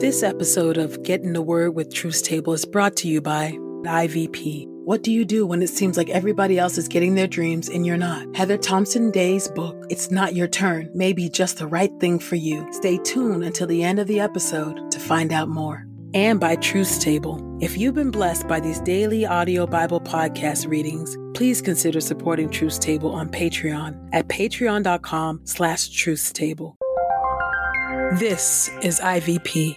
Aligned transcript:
This 0.00 0.22
episode 0.22 0.78
of 0.78 1.02
Get 1.02 1.22
in 1.22 1.32
the 1.32 1.42
Word 1.42 1.74
with 1.74 1.92
Truth's 1.92 2.22
Table 2.22 2.52
is 2.52 2.64
brought 2.64 2.94
to 2.98 3.08
you 3.08 3.20
by 3.20 3.58
IVP. 3.82 4.68
What 4.84 5.02
do 5.02 5.10
you 5.10 5.24
do 5.24 5.44
when 5.44 5.60
it 5.60 5.70
seems 5.70 5.96
like 5.96 6.08
everybody 6.08 6.56
else 6.56 6.78
is 6.78 6.86
getting 6.86 7.16
their 7.16 7.26
dreams 7.26 7.68
and 7.68 7.84
you're 7.84 7.96
not? 7.96 8.36
Heather 8.36 8.56
Thompson 8.56 9.10
Day's 9.10 9.48
book, 9.48 9.76
It's 9.90 10.12
Not 10.12 10.36
Your 10.36 10.46
Turn, 10.46 10.88
may 10.94 11.12
be 11.12 11.28
just 11.28 11.58
the 11.58 11.66
right 11.66 11.90
thing 11.98 12.20
for 12.20 12.36
you. 12.36 12.64
Stay 12.72 12.98
tuned 12.98 13.42
until 13.42 13.66
the 13.66 13.82
end 13.82 13.98
of 13.98 14.06
the 14.06 14.20
episode 14.20 14.88
to 14.92 15.00
find 15.00 15.32
out 15.32 15.48
more. 15.48 15.84
And 16.14 16.38
by 16.38 16.54
Truth's 16.54 17.02
Table. 17.02 17.44
If 17.60 17.76
you've 17.76 17.96
been 17.96 18.12
blessed 18.12 18.46
by 18.46 18.60
these 18.60 18.78
daily 18.78 19.26
audio 19.26 19.66
Bible 19.66 20.00
podcast 20.00 20.68
readings, 20.68 21.16
please 21.34 21.60
consider 21.60 22.00
supporting 22.00 22.50
Truth's 22.50 22.78
Table 22.78 23.10
on 23.10 23.30
Patreon 23.30 24.10
at 24.12 24.28
patreon.com 24.28 25.40
slash 25.42 25.90
truthstable. 25.90 26.76
This 28.20 28.70
is 28.80 29.00
IVP. 29.00 29.76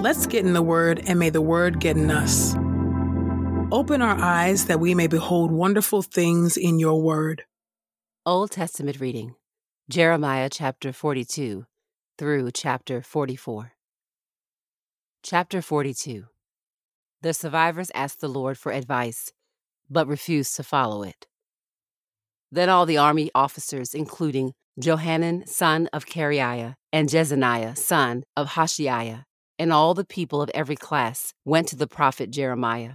Let's 0.00 0.26
get 0.26 0.44
in 0.44 0.52
the 0.52 0.62
Word, 0.62 1.02
and 1.06 1.18
may 1.18 1.30
the 1.30 1.40
Word 1.40 1.80
get 1.80 1.96
in 1.96 2.10
us. 2.10 2.54
Open 3.70 4.00
our 4.00 4.18
eyes 4.18 4.66
that 4.66 4.80
we 4.80 4.94
may 4.94 5.06
behold 5.06 5.50
wonderful 5.50 6.02
things 6.02 6.56
in 6.56 6.78
your 6.78 7.00
Word. 7.00 7.44
Old 8.24 8.50
Testament 8.50 9.00
reading 9.00 9.34
Jeremiah 9.88 10.48
chapter 10.50 10.92
42 10.92 11.66
through 12.18 12.50
chapter 12.52 13.02
44. 13.02 13.72
Chapter 15.22 15.62
42 15.62 16.24
The 17.22 17.34
survivors 17.34 17.90
asked 17.94 18.20
the 18.20 18.28
Lord 18.28 18.56
for 18.58 18.72
advice, 18.72 19.32
but 19.90 20.06
refused 20.06 20.56
to 20.56 20.62
follow 20.62 21.02
it. 21.02 21.26
Then 22.50 22.68
all 22.68 22.86
the 22.86 22.98
army 22.98 23.30
officers, 23.34 23.94
including 23.94 24.54
Johanan, 24.78 25.44
son 25.46 25.88
of 25.92 26.06
Kareah, 26.06 26.74
and 26.92 27.08
Jezaniah, 27.08 27.76
son 27.76 28.22
of 28.36 28.50
Hoshaiah, 28.50 29.24
and 29.58 29.72
all 29.72 29.92
the 29.92 30.04
people 30.04 30.40
of 30.40 30.50
every 30.54 30.76
class, 30.76 31.34
went 31.44 31.66
to 31.68 31.76
the 31.76 31.88
prophet 31.88 32.30
Jeremiah. 32.30 32.92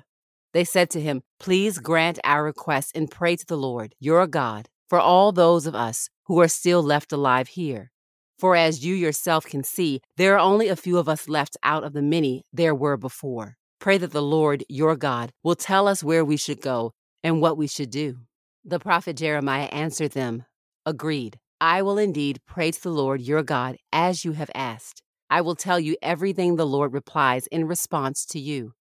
They 0.53 0.63
said 0.63 0.89
to 0.91 1.01
him, 1.01 1.23
Please 1.39 1.79
grant 1.79 2.19
our 2.23 2.43
request 2.43 2.91
and 2.95 3.11
pray 3.11 3.35
to 3.35 3.45
the 3.45 3.57
Lord, 3.57 3.95
your 3.99 4.27
God, 4.27 4.69
for 4.87 4.99
all 4.99 5.31
those 5.31 5.65
of 5.65 5.75
us 5.75 6.09
who 6.25 6.39
are 6.39 6.47
still 6.47 6.81
left 6.81 7.11
alive 7.11 7.49
here. 7.49 7.91
For 8.39 8.55
as 8.55 8.85
you 8.85 8.95
yourself 8.95 9.45
can 9.45 9.63
see, 9.63 9.99
there 10.15 10.35
are 10.35 10.39
only 10.39 10.69
a 10.69 10.75
few 10.75 10.97
of 10.97 11.09
us 11.09 11.27
left 11.27 11.57
out 11.63 11.83
of 11.83 11.93
the 11.93 12.01
many 12.01 12.43
there 12.53 12.75
were 12.75 12.97
before. 12.97 13.57
Pray 13.79 13.97
that 13.97 14.11
the 14.11 14.21
Lord, 14.21 14.63
your 14.69 14.95
God, 14.95 15.31
will 15.43 15.55
tell 15.55 15.87
us 15.87 16.03
where 16.03 16.23
we 16.23 16.37
should 16.37 16.61
go 16.61 16.93
and 17.23 17.41
what 17.41 17.57
we 17.57 17.67
should 17.67 17.89
do. 17.89 18.19
The 18.63 18.79
prophet 18.79 19.17
Jeremiah 19.17 19.65
answered 19.65 20.11
them, 20.11 20.45
Agreed. 20.85 21.39
I 21.65 21.81
will 21.81 21.97
indeed 21.97 22.41
pray 22.45 22.71
to 22.71 22.83
the 22.83 22.89
Lord 22.89 23.21
your 23.21 23.41
God 23.41 23.77
as 23.93 24.25
you 24.25 24.33
have 24.33 24.51
asked. 24.53 25.01
I 25.29 25.39
will 25.39 25.55
tell 25.55 25.79
you 25.79 25.95
everything 26.01 26.57
the 26.57 26.67
Lord 26.67 26.91
replies 26.91 27.47
in 27.47 27.69
response 27.69 28.25
to 28.31 28.39
you. 28.39 28.73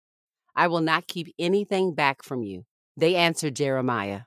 I 0.57 0.67
will 0.67 0.81
not 0.81 1.07
keep 1.07 1.29
anything 1.39 1.93
back 1.93 2.23
from 2.23 2.43
you. 2.43 2.65
They 2.97 3.17
answered 3.17 3.57
Jeremiah, 3.57 4.23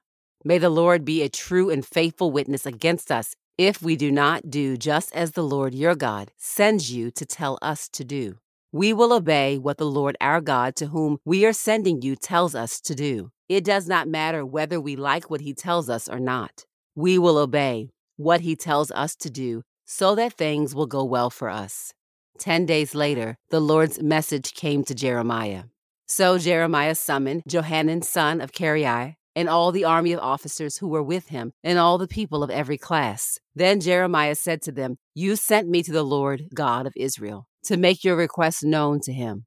May 0.46 0.60
the 0.60 0.70
Lord 0.70 1.04
be 1.04 1.24
a 1.24 1.30
true 1.30 1.72
and 1.72 1.84
faithful 1.84 2.32
witness 2.32 2.68
against 2.68 3.12
us 3.12 3.36
if 3.58 3.82
we 3.82 3.96
do 3.96 4.12
not 4.12 4.52
do 4.52 4.78
just 4.78 5.12
as 5.16 5.32
the 5.32 5.44
Lord 5.44 5.74
your 5.74 5.96
God 5.96 6.32
sends 6.38 6.94
you 6.94 7.10
to 7.10 7.26
tell 7.26 7.58
us 7.64 7.90
to 7.90 8.04
do. 8.04 8.36
We 8.72 8.94
will 8.94 9.14
obey 9.14 9.58
what 9.58 9.80
the 9.80 9.90
Lord 9.90 10.16
our 10.22 10.42
God, 10.42 10.76
to 10.76 10.86
whom 10.90 11.18
we 11.26 11.44
are 11.48 11.54
sending 11.54 12.04
you, 12.04 12.16
tells 12.16 12.54
us 12.54 12.80
to 12.82 12.94
do. 12.94 13.32
It 13.50 13.64
does 13.64 13.88
not 13.88 14.08
matter 14.08 14.46
whether 14.46 14.80
we 14.80 14.96
like 14.96 15.32
what 15.32 15.42
he 15.42 15.56
tells 15.56 15.90
us 15.90 16.08
or 16.08 16.20
not. 16.20 16.66
We 16.94 17.18
will 17.18 17.40
obey 17.40 17.90
what 18.24 18.42
he 18.42 18.56
tells 18.56 18.92
us 18.92 19.16
to 19.18 19.30
do 19.30 19.64
so 19.86 20.16
that 20.16 20.34
things 20.34 20.74
will 20.74 20.88
go 20.88 21.04
well 21.04 21.30
for 21.30 21.50
us. 21.50 21.94
Ten 22.40 22.66
days 22.66 22.96
later, 22.96 23.38
the 23.50 23.60
Lord's 23.60 24.02
message 24.02 24.54
came 24.54 24.84
to 24.86 24.96
Jeremiah. 24.96 25.66
So 26.08 26.38
Jeremiah 26.38 26.96
summoned 26.96 27.44
Johanan, 27.48 28.02
son 28.02 28.42
of 28.42 28.52
Kareah, 28.52 29.16
and 29.36 29.50
all 29.50 29.72
the 29.72 29.86
army 29.86 30.14
of 30.14 30.20
officers 30.20 30.78
who 30.78 30.88
were 30.88 31.04
with 31.04 31.30
him, 31.30 31.54
and 31.64 31.80
all 31.80 31.98
the 31.98 32.08
people 32.08 32.44
of 32.44 32.50
every 32.50 32.78
class. 32.78 33.40
Then 33.56 33.80
Jeremiah 33.80 34.36
said 34.36 34.62
to 34.64 34.72
them, 34.72 34.98
You 35.14 35.36
sent 35.36 35.68
me 35.68 35.84
to 35.84 35.92
the 35.92 36.04
Lord 36.04 36.50
God 36.54 36.86
of 36.86 36.94
Israel 36.96 37.48
to 37.66 37.78
make 37.78 38.04
your 38.04 38.16
request 38.16 38.64
known 38.64 39.00
to 39.02 39.14
him. 39.14 39.46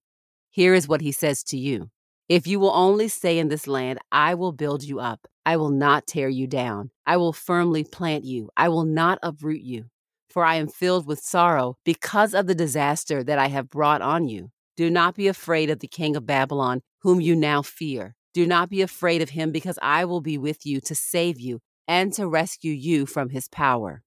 Here 0.51 0.75
is 0.75 0.89
what 0.89 1.03
he 1.03 1.13
says 1.13 1.43
to 1.45 1.57
you 1.57 1.91
If 2.29 2.49
you 2.49 2.59
will 2.59 2.73
only 2.73 3.07
stay 3.07 3.39
in 3.39 3.49
this 3.49 3.69
land, 3.69 4.01
I 4.11 4.35
will 4.35 4.51
build 4.51 4.83
you 4.83 4.99
up. 4.99 5.29
I 5.45 5.57
will 5.57 5.71
not 5.71 6.09
tear 6.09 6.29
you 6.29 6.49
down. 6.49 6.91
I 7.07 7.17
will 7.19 7.33
firmly 7.33 7.85
plant 7.85 8.25
you. 8.25 8.51
I 8.57 8.69
will 8.69 8.85
not 8.85 9.21
uproot 9.23 9.63
you. 9.63 9.85
For 10.29 10.45
I 10.45 10.57
am 10.57 10.67
filled 10.67 11.07
with 11.07 11.21
sorrow 11.21 11.77
because 11.85 12.35
of 12.35 12.49
the 12.49 12.55
disaster 12.55 13.23
that 13.23 13.39
I 13.39 13.47
have 13.47 13.71
brought 13.71 14.03
on 14.03 14.27
you. 14.27 14.51
Do 14.77 14.91
not 14.91 15.15
be 15.15 15.29
afraid 15.29 15.71
of 15.71 15.79
the 15.79 15.87
king 15.87 16.17
of 16.17 16.27
Babylon, 16.27 16.83
whom 17.03 17.21
you 17.21 17.37
now 17.37 17.63
fear. 17.63 18.17
Do 18.35 18.45
not 18.45 18.69
be 18.71 18.83
afraid 18.83 19.23
of 19.23 19.31
him, 19.31 19.53
because 19.53 19.79
I 19.81 20.05
will 20.05 20.21
be 20.21 20.37
with 20.37 20.67
you 20.67 20.81
to 20.81 20.95
save 20.97 21.39
you 21.39 21.61
and 21.87 22.13
to 22.15 22.27
rescue 22.27 22.73
you 22.73 23.07
from 23.07 23.31
his 23.31 23.49
power. 23.49 24.03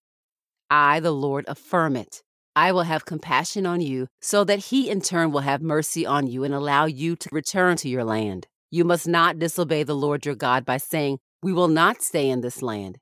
I, 0.69 1.00
the 1.00 1.12
Lord, 1.12 1.46
affirm 1.47 1.96
it. 1.96 2.22
I 2.59 2.74
will 2.74 2.84
have 2.84 3.06
compassion 3.06 3.66
on 3.66 3.80
you, 3.80 4.09
so 4.20 4.44
that 4.44 4.66
he 4.66 4.90
in 4.90 5.00
turn 5.00 5.31
will 5.31 5.47
have 5.52 5.62
mercy 5.62 6.06
on 6.06 6.28
you 6.28 6.44
and 6.44 6.53
allow 6.53 6.88
you 6.88 7.16
to 7.16 7.30
return 7.31 7.78
to 7.78 7.88
your 7.88 8.03
land. 8.03 8.47
You 8.70 8.84
must 8.84 9.08
not 9.08 9.40
disobey 9.40 9.84
the 9.84 9.96
Lord 9.96 10.25
your 10.25 10.36
God 10.36 10.66
by 10.66 10.75
saying, 10.75 11.19
We 11.42 11.53
will 11.53 11.69
not 11.69 12.02
stay 12.02 12.30
in 12.30 12.42
this 12.42 12.62
land. 12.62 12.98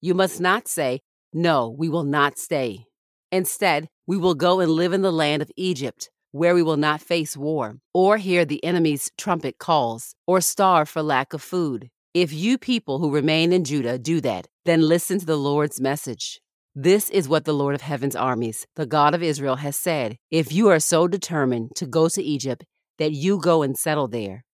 You 0.00 0.14
must 0.14 0.40
not 0.40 0.68
say, 0.68 1.00
No, 1.32 1.74
we 1.76 1.88
will 1.88 2.04
not 2.04 2.38
stay. 2.38 2.86
Instead, 3.32 3.88
we 4.06 4.16
will 4.16 4.36
go 4.36 4.60
and 4.60 4.70
live 4.70 4.92
in 4.92 5.02
the 5.02 5.18
land 5.24 5.42
of 5.42 5.50
Egypt, 5.56 6.08
where 6.30 6.54
we 6.54 6.62
will 6.62 6.76
not 6.76 7.00
face 7.00 7.36
war, 7.36 7.78
or 7.92 8.16
hear 8.16 8.44
the 8.44 8.62
enemy's 8.62 9.10
trumpet 9.18 9.58
calls, 9.58 10.14
or 10.24 10.40
starve 10.40 10.88
for 10.88 11.02
lack 11.02 11.32
of 11.32 11.42
food. 11.42 11.90
If 12.14 12.32
you 12.32 12.58
people 12.58 13.00
who 13.00 13.10
remain 13.10 13.52
in 13.52 13.64
Judah 13.64 13.98
do 13.98 14.20
that, 14.20 14.46
then 14.66 14.82
listen 14.82 15.18
to 15.18 15.26
the 15.26 15.36
Lord's 15.50 15.80
message. 15.80 16.40
This 16.76 17.10
is 17.10 17.28
what 17.28 17.46
the 17.46 17.52
Lord 17.52 17.74
of 17.74 17.80
heaven's 17.80 18.14
armies, 18.14 18.64
the 18.76 18.86
God 18.86 19.12
of 19.12 19.24
Israel, 19.24 19.56
has 19.56 19.74
said. 19.74 20.16
If 20.30 20.52
you 20.52 20.68
are 20.68 20.78
so 20.78 21.08
determined 21.08 21.72
to 21.74 21.84
go 21.84 22.08
to 22.08 22.22
Egypt 22.22 22.64
that 22.96 23.10
you 23.10 23.40
go 23.40 23.62
and 23.62 23.76
settle 23.76 24.06
there, 24.06 24.44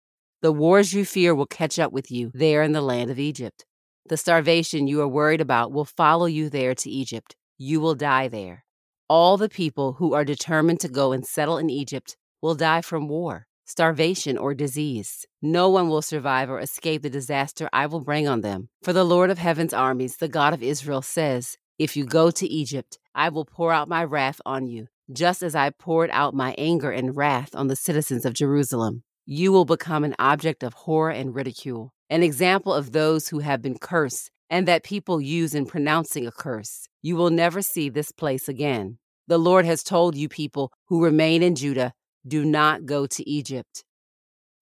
the 0.41 0.51
wars 0.51 0.95
you 0.95 1.05
fear 1.05 1.35
will 1.35 1.45
catch 1.45 1.79
up 1.79 1.93
with 1.93 2.11
you 2.11 2.31
there 2.33 2.63
in 2.63 2.73
the 2.73 2.81
land 2.81 3.11
of 3.11 3.19
Egypt. 3.19 3.67
The 4.09 4.17
starvation 4.17 4.87
you 4.87 5.03
are 5.03 5.09
worried 5.09 5.43
about 5.43 5.73
will 5.73 5.85
follow 5.85 6.25
you 6.25 6.49
there 6.49 6.75
to 6.77 6.89
Egypt. 6.89 7.37
You 7.59 7.81
will 7.81 7.95
die 7.95 8.29
there. 8.29 8.65
All 9.11 9.37
the 9.37 9.51
people 9.51 9.95
who 9.95 10.15
are 10.15 10.25
determined 10.25 10.81
to 10.81 10.89
go 10.89 11.13
and 11.13 11.27
settle 11.27 11.59
in 11.59 11.69
Egypt 11.69 12.17
will 12.41 12.55
die 12.55 12.81
from 12.81 13.09
war, 13.09 13.47
starvation, 13.67 14.39
or 14.39 14.55
disease. 14.55 15.27
No 15.43 15.69
one 15.69 15.91
will 15.91 16.01
survive 16.01 16.49
or 16.49 16.61
escape 16.61 17.03
the 17.03 17.11
disaster 17.11 17.69
I 17.75 17.85
will 17.85 18.01
bring 18.01 18.27
on 18.27 18.41
them. 18.41 18.71
For 18.83 18.95
the 18.95 19.05
Lord 19.05 19.29
of 19.29 19.37
heaven's 19.37 19.75
armies, 19.75 20.17
the 20.17 20.29
God 20.29 20.55
of 20.55 20.63
Israel, 20.63 21.03
says, 21.03 21.59
If 21.79 21.95
you 21.95 22.07
go 22.07 22.31
to 22.31 22.47
Egypt, 22.47 22.99
I 23.15 23.29
will 23.29 23.45
pour 23.45 23.71
out 23.71 23.87
my 23.87 24.03
wrath 24.03 24.41
on 24.47 24.67
you, 24.67 24.87
just 25.13 25.43
as 25.43 25.55
I 25.55 25.69
poured 25.69 26.09
out 26.11 26.33
my 26.33 26.55
anger 26.57 26.91
and 26.91 27.15
wrath 27.15 27.55
on 27.55 27.67
the 27.67 27.77
citizens 27.77 28.25
of 28.25 28.33
Jerusalem. 28.33 29.03
You 29.27 29.53
will 29.53 29.67
become 29.67 30.03
an 30.03 30.15
object 30.19 30.63
of 30.63 30.73
horror 30.73 31.11
and 31.11 31.35
ridicule, 31.35 31.93
an 32.09 32.23
example 32.23 32.73
of 32.73 32.93
those 32.93 33.29
who 33.29 33.41
have 33.41 33.61
been 33.61 33.77
cursed 33.77 34.31
and 34.49 34.67
that 34.67 34.85
people 34.85 35.21
use 35.21 35.55
in 35.55 35.67
pronouncing 35.67 36.27
a 36.27 36.33
curse. 36.33 36.89
You 37.03 37.15
will 37.17 37.31
never 37.31 37.61
see 37.61 37.91
this 37.91 38.11
place 38.11 38.49
again. 38.49 38.97
The 39.27 39.39
Lord 39.39 39.67
has 39.67 39.83
told 39.83 40.17
you, 40.17 40.31
people 40.31 40.73
who 40.87 41.05
remain 41.05 41.43
in 41.43 41.57
Judah, 41.57 41.93
do 42.27 42.43
not 42.43 42.87
go 42.87 43.07
to 43.07 43.29
Egypt. 43.29 43.85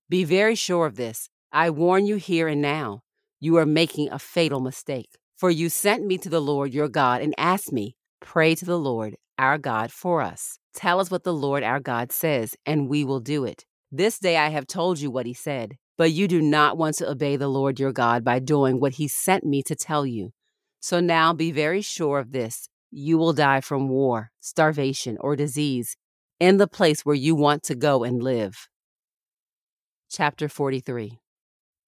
Be 0.09 0.25
very 0.25 0.57
sure 0.57 0.87
of 0.87 0.97
this. 0.97 1.29
I 1.53 1.71
warn 1.71 2.07
you 2.07 2.17
here 2.17 2.49
and 2.49 2.61
now. 2.61 3.03
You 3.39 3.57
are 3.59 3.67
making 3.67 4.11
a 4.11 4.19
fatal 4.19 4.61
mistake. 4.61 5.11
For 5.45 5.51
you 5.51 5.69
sent 5.69 6.07
me 6.07 6.17
to 6.17 6.31
the 6.31 6.41
Lord 6.41 6.73
your 6.73 6.89
God 6.89 7.21
and 7.21 7.35
asked 7.37 7.71
me, 7.71 7.97
Pray 8.23 8.55
to 8.55 8.65
the 8.65 8.79
Lord 8.79 9.17
our 9.39 9.59
God 9.59 9.93
for 9.93 10.23
us. 10.23 10.59
Tell 10.73 11.01
us 11.01 11.11
what 11.11 11.25
the 11.25 11.35
Lord 11.35 11.63
our 11.63 11.81
God 11.81 12.13
says, 12.13 12.55
and 12.65 12.89
we 12.89 13.05
will 13.05 13.21
do 13.21 13.45
it. 13.45 13.67
This 13.93 14.19
day 14.19 14.39
I 14.39 14.49
have 14.49 14.67
told 14.67 15.01
you 15.01 15.11
what 15.11 15.27
he 15.27 15.35
said, 15.35 15.77
but 15.99 16.13
you 16.13 16.29
do 16.29 16.41
not 16.41 16.79
want 16.79 16.97
to 16.97 17.11
obey 17.11 17.37
the 17.37 17.49
Lord 17.49 17.79
your 17.79 17.93
God 17.93 18.25
by 18.25 18.39
doing 18.39 18.81
what 18.81 18.95
he 18.95 19.07
sent 19.07 19.45
me 19.45 19.63
to 19.65 19.77
tell 19.77 20.07
you. 20.07 20.31
So 20.81 20.99
now 20.99 21.35
be 21.35 21.53
very 21.53 21.83
sure 21.83 22.21
of 22.21 22.33
this 22.33 22.71
you 22.91 23.19
will 23.19 23.35
die 23.35 23.61
from 23.61 23.91
war, 23.91 24.31
starvation, 24.41 25.19
or 25.21 25.37
disease 25.37 25.95
in 26.41 26.57
the 26.57 26.67
place 26.67 27.05
where 27.05 27.15
you 27.15 27.35
want 27.35 27.65
to 27.65 27.75
go 27.75 28.03
and 28.03 28.23
live. 28.23 28.67
Chapter 30.09 30.49
43 30.49 31.19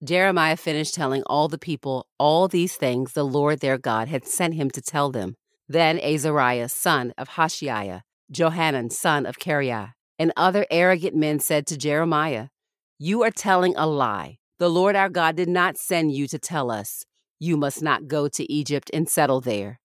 Jeremiah 0.04 0.58
finished 0.58 0.94
telling 0.94 1.22
all 1.24 1.48
the 1.48 1.58
people 1.58 2.06
all 2.18 2.48
these 2.48 2.76
things 2.76 3.12
the 3.12 3.24
Lord 3.24 3.60
their 3.60 3.78
God 3.78 4.08
had 4.08 4.26
sent 4.26 4.54
him 4.54 4.70
to 4.70 4.82
tell 4.82 5.10
them. 5.10 5.36
Then 5.68 5.98
Azariah, 5.98 6.68
son 6.68 7.14
of 7.16 7.30
Hoshaiah, 7.30 8.02
Johanan, 8.30 8.90
son 8.90 9.24
of 9.24 9.38
Kareah, 9.38 9.92
and 10.18 10.32
other 10.36 10.66
arrogant 10.70 11.16
men 11.16 11.40
said 11.40 11.66
to 11.68 11.78
Jeremiah, 11.78 12.48
You 12.98 13.22
are 13.22 13.30
telling 13.30 13.74
a 13.76 13.86
lie. 13.86 14.36
The 14.58 14.68
Lord 14.68 14.96
our 14.96 15.08
God 15.08 15.34
did 15.34 15.48
not 15.48 15.78
send 15.78 16.12
you 16.12 16.28
to 16.28 16.38
tell 16.38 16.70
us, 16.70 17.04
You 17.38 17.56
must 17.56 17.82
not 17.82 18.06
go 18.06 18.28
to 18.28 18.52
Egypt 18.52 18.90
and 18.92 19.08
settle 19.08 19.40
there. 19.40 19.80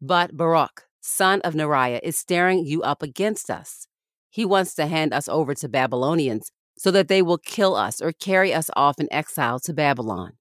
But 0.00 0.36
Baruch, 0.36 0.84
son 1.00 1.40
of 1.40 1.54
Neriah, 1.54 2.00
is 2.04 2.16
staring 2.16 2.64
you 2.64 2.82
up 2.82 3.02
against 3.02 3.50
us. 3.50 3.88
He 4.30 4.44
wants 4.44 4.74
to 4.76 4.86
hand 4.86 5.12
us 5.12 5.28
over 5.28 5.54
to 5.56 5.68
Babylonians 5.68 6.52
so 6.80 6.90
that 6.90 7.08
they 7.08 7.20
will 7.20 7.36
kill 7.36 7.76
us 7.76 8.00
or 8.00 8.10
carry 8.10 8.54
us 8.54 8.70
off 8.74 8.98
in 8.98 9.06
exile 9.12 9.60
to 9.60 9.74
Babylon. 9.74 10.32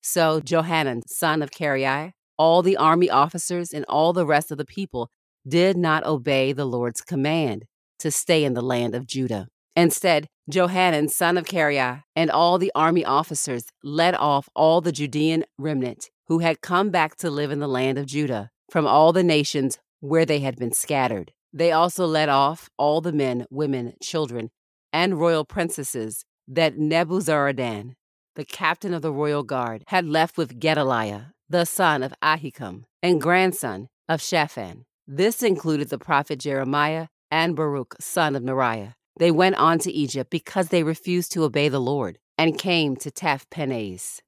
So 0.00 0.40
Johanan, 0.40 1.02
son 1.06 1.42
of 1.42 1.50
Kareah, 1.50 2.12
all 2.38 2.62
the 2.62 2.78
army 2.78 3.10
officers, 3.10 3.74
and 3.74 3.84
all 3.84 4.14
the 4.14 4.24
rest 4.24 4.50
of 4.50 4.56
the 4.56 4.64
people 4.64 5.10
did 5.46 5.76
not 5.76 6.06
obey 6.06 6.54
the 6.54 6.64
Lord's 6.64 7.02
command 7.02 7.66
to 7.98 8.10
stay 8.10 8.44
in 8.44 8.54
the 8.54 8.62
land 8.62 8.94
of 8.94 9.06
Judah. 9.06 9.48
Instead, 9.76 10.28
Johanan, 10.48 11.10
son 11.10 11.36
of 11.36 11.44
Kareah, 11.44 12.02
and 12.16 12.30
all 12.30 12.56
the 12.56 12.72
army 12.74 13.04
officers 13.04 13.64
led 13.84 14.14
off 14.14 14.48
all 14.56 14.80
the 14.80 14.90
Judean 14.90 15.44
remnant 15.58 16.08
who 16.28 16.38
had 16.38 16.62
come 16.62 16.88
back 16.88 17.16
to 17.16 17.28
live 17.28 17.50
in 17.50 17.58
the 17.58 17.68
land 17.68 17.98
of 17.98 18.06
Judah 18.06 18.48
from 18.70 18.86
all 18.86 19.12
the 19.12 19.22
nations 19.22 19.78
where 20.00 20.24
they 20.24 20.38
had 20.38 20.56
been 20.56 20.72
scattered. 20.72 21.32
They 21.52 21.72
also 21.72 22.06
led 22.06 22.30
off 22.30 22.70
all 22.78 23.02
the 23.02 23.12
men, 23.12 23.44
women, 23.50 23.92
children, 24.02 24.48
and 24.92 25.18
royal 25.18 25.44
princesses 25.44 26.24
that 26.46 26.76
Nebuzaradan, 26.76 27.94
the 28.34 28.44
captain 28.44 28.94
of 28.94 29.02
the 29.02 29.12
royal 29.12 29.42
guard, 29.42 29.84
had 29.88 30.06
left 30.06 30.36
with 30.36 30.58
Gedaliah, 30.58 31.32
the 31.48 31.64
son 31.64 32.02
of 32.02 32.14
Ahikam, 32.22 32.84
and 33.02 33.20
grandson 33.20 33.88
of 34.08 34.22
Shaphan. 34.22 34.84
This 35.06 35.42
included 35.42 35.88
the 35.88 35.98
prophet 35.98 36.38
Jeremiah 36.38 37.08
and 37.30 37.54
Baruch, 37.54 37.96
son 38.00 38.36
of 38.36 38.42
Neriah. 38.42 38.94
They 39.18 39.30
went 39.30 39.56
on 39.56 39.78
to 39.80 39.92
Egypt 39.92 40.30
because 40.30 40.68
they 40.68 40.82
refused 40.82 41.32
to 41.32 41.44
obey 41.44 41.68
the 41.68 41.80
Lord 41.80 42.18
and 42.36 42.58
came 42.58 42.96
to 42.96 43.10
Tahpanhes. 43.10 44.20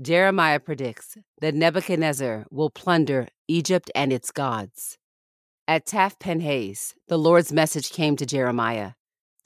Jeremiah 0.00 0.60
predicts 0.60 1.16
that 1.40 1.54
Nebuchadnezzar 1.54 2.46
will 2.50 2.70
plunder 2.70 3.28
Egypt 3.48 3.90
and 3.94 4.12
its 4.12 4.30
gods. 4.30 4.98
At 5.68 5.86
Tahpanhes, 5.86 6.94
the 7.08 7.18
Lord's 7.18 7.52
message 7.52 7.90
came 7.90 8.16
to 8.16 8.26
Jeremiah 8.26 8.92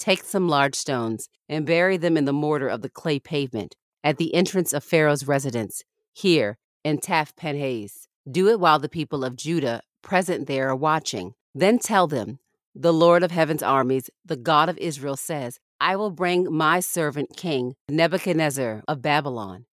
Take 0.01 0.25
some 0.25 0.49
large 0.49 0.75
stones 0.75 1.29
and 1.49 1.65
bury 1.65 1.97
them 1.97 2.17
in 2.17 2.25
the 2.25 2.33
mortar 2.33 2.67
of 2.67 2.83
the 2.83 2.89
clay 2.89 3.21
pavement 3.21 3.77
at 4.03 4.17
the 4.17 4.35
entrance 4.35 4.73
of 4.73 4.83
Pharaoh's 4.83 5.29
residence, 5.29 5.85
here 6.13 6.59
in 6.83 6.99
Tahpanhes. 6.99 8.09
Do 8.29 8.49
it 8.49 8.59
while 8.59 8.81
the 8.81 8.89
people 8.89 9.25
of 9.25 9.37
Judah 9.37 9.83
present 10.03 10.49
there 10.49 10.69
are 10.71 10.77
watching. 10.77 11.35
Then 11.55 11.79
tell 11.79 12.09
them, 12.09 12.41
The 12.75 12.93
Lord 12.93 13.23
of 13.23 13.31
heaven's 13.31 13.63
armies, 13.63 14.11
the 14.25 14.37
God 14.37 14.69
of 14.69 14.79
Israel, 14.79 15.17
says, 15.17 15.61
I 15.79 15.95
will 15.95 16.11
bring 16.11 16.53
my 16.53 16.81
servant 16.81 17.37
king 17.37 17.75
Nebuchadnezzar 17.89 18.83
of 18.89 19.03
Babylon 19.03 19.67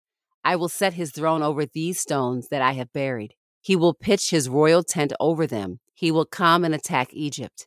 I 0.46 0.55
will 0.55 0.69
set 0.69 0.94
his 0.94 1.11
throne 1.11 1.43
over 1.43 1.67
these 1.67 1.99
stones 1.99 2.50
that 2.50 2.62
I 2.62 2.75
have 2.75 2.93
buried. 2.93 3.34
He 3.61 3.75
will 3.75 3.94
pitch 3.94 4.31
his 4.31 4.49
royal 4.49 4.84
tent 4.84 5.12
over 5.19 5.44
them. 5.44 5.81
He 5.93 6.12
will 6.12 6.25
come 6.25 6.64
and 6.64 6.73
attack 6.73 7.12
Egypt. 7.12 7.67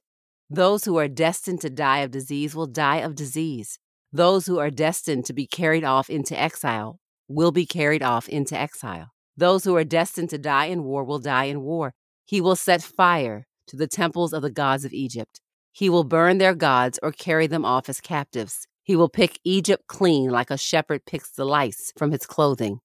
Those 0.52 0.86
who 0.86 0.98
are 0.98 1.08
destined 1.08 1.62
to 1.62 1.70
die 1.70 2.00
of 2.00 2.10
disease 2.10 2.56
will 2.56 2.66
die 2.66 2.98
of 2.98 3.14
disease. 3.14 3.78
Those 4.12 4.48
who 4.48 4.58
are 4.58 4.72
destined 4.72 5.26
to 5.26 5.34
be 5.34 5.46
carried 5.46 5.84
off 5.84 6.10
into 6.10 6.40
exile 6.40 7.00
will 7.28 7.52
be 7.52 7.68
carried 7.68 8.02
off 8.02 8.28
into 8.28 8.60
exile. 8.60 9.12
Those 9.38 9.64
who 9.64 9.76
are 9.76 9.84
destined 9.84 10.32
to 10.32 10.40
die 10.40 10.66
in 10.66 10.84
war 10.84 11.04
will 11.04 11.20
die 11.20 11.44
in 11.44 11.62
war. 11.62 11.94
He 12.26 12.42
will 12.42 12.56
set 12.56 12.82
fire 12.82 13.46
to 13.68 13.78
the 13.78 13.88
temples 13.88 14.34
of 14.34 14.42
the 14.42 14.50
gods 14.50 14.86
of 14.86 14.92
Egypt. 14.92 15.40
He 15.72 15.88
will 15.88 16.04
burn 16.04 16.40
their 16.40 16.56
gods 16.56 17.00
or 17.04 17.12
carry 17.12 17.46
them 17.46 17.64
off 17.64 17.88
as 17.88 18.02
captives. 18.02 18.66
He 18.84 18.96
will 18.96 19.08
pick 19.08 19.40
Egypt 19.44 19.84
clean 19.88 20.32
like 20.32 20.50
a 20.50 20.58
shepherd 20.58 21.06
picks 21.06 21.30
the 21.30 21.46
lice 21.46 21.94
from 21.96 22.12
his 22.12 22.26
clothing. 22.26 22.80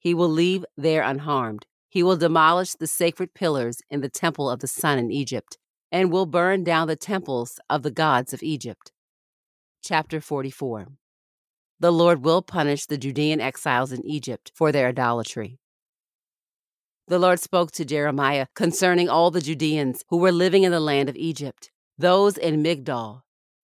He 0.00 0.12
will 0.12 0.28
leave 0.28 0.64
there 0.76 1.02
unharmed. 1.02 1.66
He 1.88 2.02
will 2.02 2.16
demolish 2.16 2.74
the 2.74 2.88
sacred 2.88 3.32
pillars 3.32 3.80
in 3.88 4.00
the 4.00 4.08
temple 4.08 4.50
of 4.50 4.58
the 4.58 4.66
sun 4.66 4.98
in 4.98 5.12
Egypt, 5.12 5.56
and 5.96 6.12
will 6.12 6.26
burn 6.26 6.62
down 6.62 6.86
the 6.88 6.94
temples 6.94 7.58
of 7.70 7.82
the 7.82 7.90
gods 7.90 8.34
of 8.34 8.42
Egypt. 8.42 8.92
Chapter 9.82 10.20
44 10.20 10.88
The 11.80 11.90
Lord 11.90 12.22
will 12.22 12.42
punish 12.42 12.84
the 12.84 12.98
Judean 12.98 13.40
exiles 13.40 13.92
in 13.92 14.04
Egypt 14.04 14.52
for 14.54 14.70
their 14.70 14.88
idolatry. 14.88 15.58
The 17.08 17.18
Lord 17.18 17.40
spoke 17.40 17.72
to 17.72 17.86
Jeremiah 17.86 18.48
concerning 18.54 19.08
all 19.08 19.30
the 19.30 19.40
Judeans 19.40 20.04
who 20.10 20.18
were 20.18 20.32
living 20.32 20.64
in 20.64 20.70
the 20.70 20.80
land 20.80 21.08
of 21.08 21.16
Egypt, 21.16 21.70
those 21.96 22.36
in 22.36 22.62
Migdol, 22.62 23.22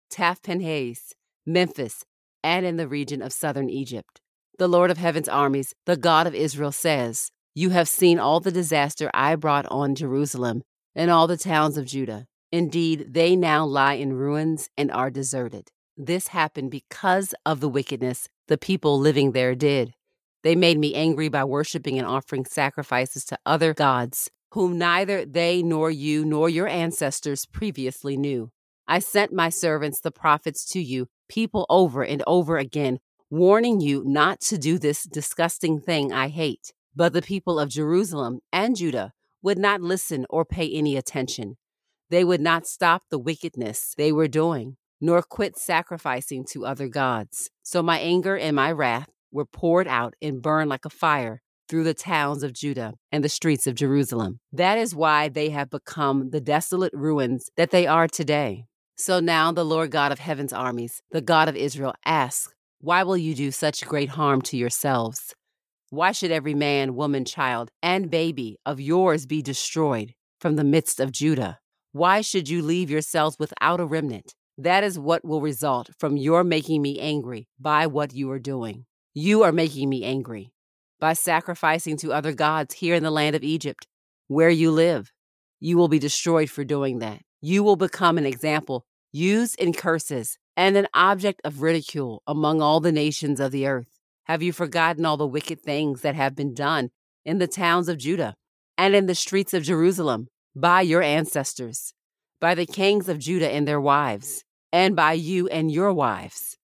Tahpanhes, 0.08 1.14
Memphis, 1.44 2.04
and 2.44 2.64
in 2.64 2.76
the 2.76 2.86
region 2.86 3.22
of 3.22 3.32
southern 3.32 3.68
Egypt. 3.68 4.20
The 4.56 4.68
Lord 4.68 4.92
of 4.92 4.98
heaven's 4.98 5.28
armies, 5.28 5.74
the 5.84 5.96
God 5.96 6.28
of 6.28 6.36
Israel, 6.36 6.70
says, 6.70 7.32
You 7.56 7.70
have 7.70 7.88
seen 7.88 8.20
all 8.20 8.38
the 8.38 8.52
disaster 8.52 9.10
I 9.12 9.34
brought 9.34 9.66
on 9.66 9.96
Jerusalem 9.96 10.62
and 10.94 11.10
all 11.10 11.26
the 11.26 11.36
towns 11.36 11.76
of 11.76 11.86
Judah. 11.86 12.26
Indeed, 12.52 13.14
they 13.14 13.36
now 13.36 13.64
lie 13.64 13.94
in 13.94 14.12
ruins 14.12 14.68
and 14.76 14.90
are 14.90 15.10
deserted. 15.10 15.70
This 15.96 16.28
happened 16.28 16.70
because 16.70 17.34
of 17.46 17.60
the 17.60 17.68
wickedness 17.68 18.28
the 18.48 18.58
people 18.58 18.98
living 18.98 19.32
there 19.32 19.54
did. 19.54 19.94
They 20.42 20.56
made 20.56 20.78
me 20.78 20.94
angry 20.94 21.28
by 21.28 21.44
worshiping 21.44 21.98
and 21.98 22.06
offering 22.06 22.44
sacrifices 22.44 23.24
to 23.26 23.38
other 23.46 23.74
gods, 23.74 24.30
whom 24.52 24.78
neither 24.78 25.24
they 25.24 25.62
nor 25.62 25.90
you 25.90 26.24
nor 26.24 26.48
your 26.48 26.66
ancestors 26.66 27.46
previously 27.46 28.16
knew. 28.16 28.50
I 28.88 28.98
sent 28.98 29.32
my 29.32 29.50
servants, 29.50 30.00
the 30.00 30.10
prophets, 30.10 30.64
to 30.70 30.80
you 30.80 31.06
people 31.28 31.64
over 31.70 32.02
and 32.02 32.24
over 32.26 32.58
again, 32.58 32.98
warning 33.30 33.80
you 33.80 34.02
not 34.04 34.40
to 34.40 34.58
do 34.58 34.78
this 34.78 35.04
disgusting 35.04 35.80
thing 35.80 36.12
I 36.12 36.28
hate. 36.28 36.72
But 36.96 37.12
the 37.12 37.22
people 37.22 37.60
of 37.60 37.68
Jerusalem 37.68 38.40
and 38.52 38.74
Judah 38.74 39.12
would 39.42 39.58
not 39.58 39.80
listen 39.80 40.26
or 40.28 40.44
pay 40.44 40.68
any 40.68 40.96
attention. 40.96 41.56
They 42.10 42.24
would 42.24 42.40
not 42.40 42.66
stop 42.66 43.04
the 43.08 43.18
wickedness 43.18 43.94
they 43.96 44.10
were 44.10 44.28
doing, 44.28 44.76
nor 45.00 45.22
quit 45.22 45.56
sacrificing 45.56 46.44
to 46.50 46.66
other 46.66 46.88
gods. 46.88 47.50
So 47.62 47.82
my 47.82 47.98
anger 47.98 48.36
and 48.36 48.56
my 48.56 48.72
wrath 48.72 49.08
were 49.30 49.44
poured 49.44 49.86
out 49.86 50.14
and 50.20 50.42
burned 50.42 50.68
like 50.68 50.84
a 50.84 50.90
fire 50.90 51.40
through 51.68 51.84
the 51.84 51.94
towns 51.94 52.42
of 52.42 52.52
Judah 52.52 52.94
and 53.12 53.22
the 53.22 53.28
streets 53.28 53.68
of 53.68 53.76
Jerusalem. 53.76 54.40
That 54.52 54.76
is 54.76 54.92
why 54.92 55.28
they 55.28 55.50
have 55.50 55.70
become 55.70 56.30
the 56.30 56.40
desolate 56.40 56.92
ruins 56.92 57.48
that 57.56 57.70
they 57.70 57.86
are 57.86 58.08
today. 58.08 58.64
So 58.96 59.20
now 59.20 59.52
the 59.52 59.64
Lord 59.64 59.92
God 59.92 60.10
of 60.10 60.18
heaven's 60.18 60.52
armies, 60.52 61.00
the 61.12 61.20
God 61.20 61.48
of 61.48 61.54
Israel, 61.54 61.94
asks, 62.04 62.52
Why 62.80 63.04
will 63.04 63.16
you 63.16 63.36
do 63.36 63.52
such 63.52 63.86
great 63.86 64.10
harm 64.10 64.42
to 64.42 64.56
yourselves? 64.56 65.32
Why 65.90 66.10
should 66.10 66.32
every 66.32 66.54
man, 66.54 66.96
woman, 66.96 67.24
child, 67.24 67.70
and 67.84 68.10
baby 68.10 68.58
of 68.66 68.80
yours 68.80 69.26
be 69.26 69.42
destroyed 69.42 70.14
from 70.40 70.56
the 70.56 70.64
midst 70.64 70.98
of 70.98 71.12
Judah? 71.12 71.60
Why 71.92 72.20
should 72.20 72.48
you 72.48 72.62
leave 72.62 72.88
yourselves 72.88 73.36
without 73.38 73.80
a 73.80 73.84
remnant? 73.84 74.34
That 74.56 74.84
is 74.84 74.96
what 74.96 75.24
will 75.24 75.40
result 75.40 75.90
from 75.98 76.16
your 76.16 76.44
making 76.44 76.82
me 76.82 77.00
angry 77.00 77.48
by 77.58 77.88
what 77.88 78.14
you 78.14 78.30
are 78.30 78.38
doing. 78.38 78.84
You 79.12 79.42
are 79.42 79.50
making 79.50 79.88
me 79.88 80.04
angry 80.04 80.52
by 81.00 81.14
sacrificing 81.14 81.96
to 81.96 82.12
other 82.12 82.32
gods 82.32 82.74
here 82.74 82.94
in 82.94 83.02
the 83.02 83.10
land 83.10 83.34
of 83.34 83.42
Egypt, 83.42 83.88
where 84.28 84.50
you 84.50 84.70
live. 84.70 85.10
You 85.58 85.76
will 85.76 85.88
be 85.88 85.98
destroyed 85.98 86.48
for 86.48 86.62
doing 86.62 87.00
that. 87.00 87.22
You 87.40 87.64
will 87.64 87.76
become 87.76 88.18
an 88.18 88.26
example 88.26 88.84
used 89.10 89.58
in 89.58 89.72
curses 89.72 90.38
and 90.56 90.76
an 90.76 90.86
object 90.94 91.40
of 91.42 91.60
ridicule 91.60 92.22
among 92.24 92.62
all 92.62 92.78
the 92.78 92.92
nations 92.92 93.40
of 93.40 93.50
the 93.50 93.66
earth. 93.66 93.98
Have 94.24 94.42
you 94.42 94.52
forgotten 94.52 95.04
all 95.04 95.16
the 95.16 95.26
wicked 95.26 95.60
things 95.60 96.02
that 96.02 96.14
have 96.14 96.36
been 96.36 96.54
done 96.54 96.90
in 97.24 97.38
the 97.38 97.48
towns 97.48 97.88
of 97.88 97.98
Judah 97.98 98.36
and 98.78 98.94
in 98.94 99.06
the 99.06 99.14
streets 99.16 99.52
of 99.52 99.64
Jerusalem 99.64 100.28
by 100.54 100.80
your 100.80 101.02
ancestors, 101.02 101.94
by 102.40 102.54
the 102.54 102.66
kings 102.66 103.08
of 103.08 103.18
Judah 103.18 103.50
and 103.50 103.66
their 103.66 103.80
wives, 103.80 104.44
and 104.72 104.96
by 104.96 105.12
you 105.12 105.48
and 105.48 105.70
your 105.70 105.92
wives? 105.92 106.56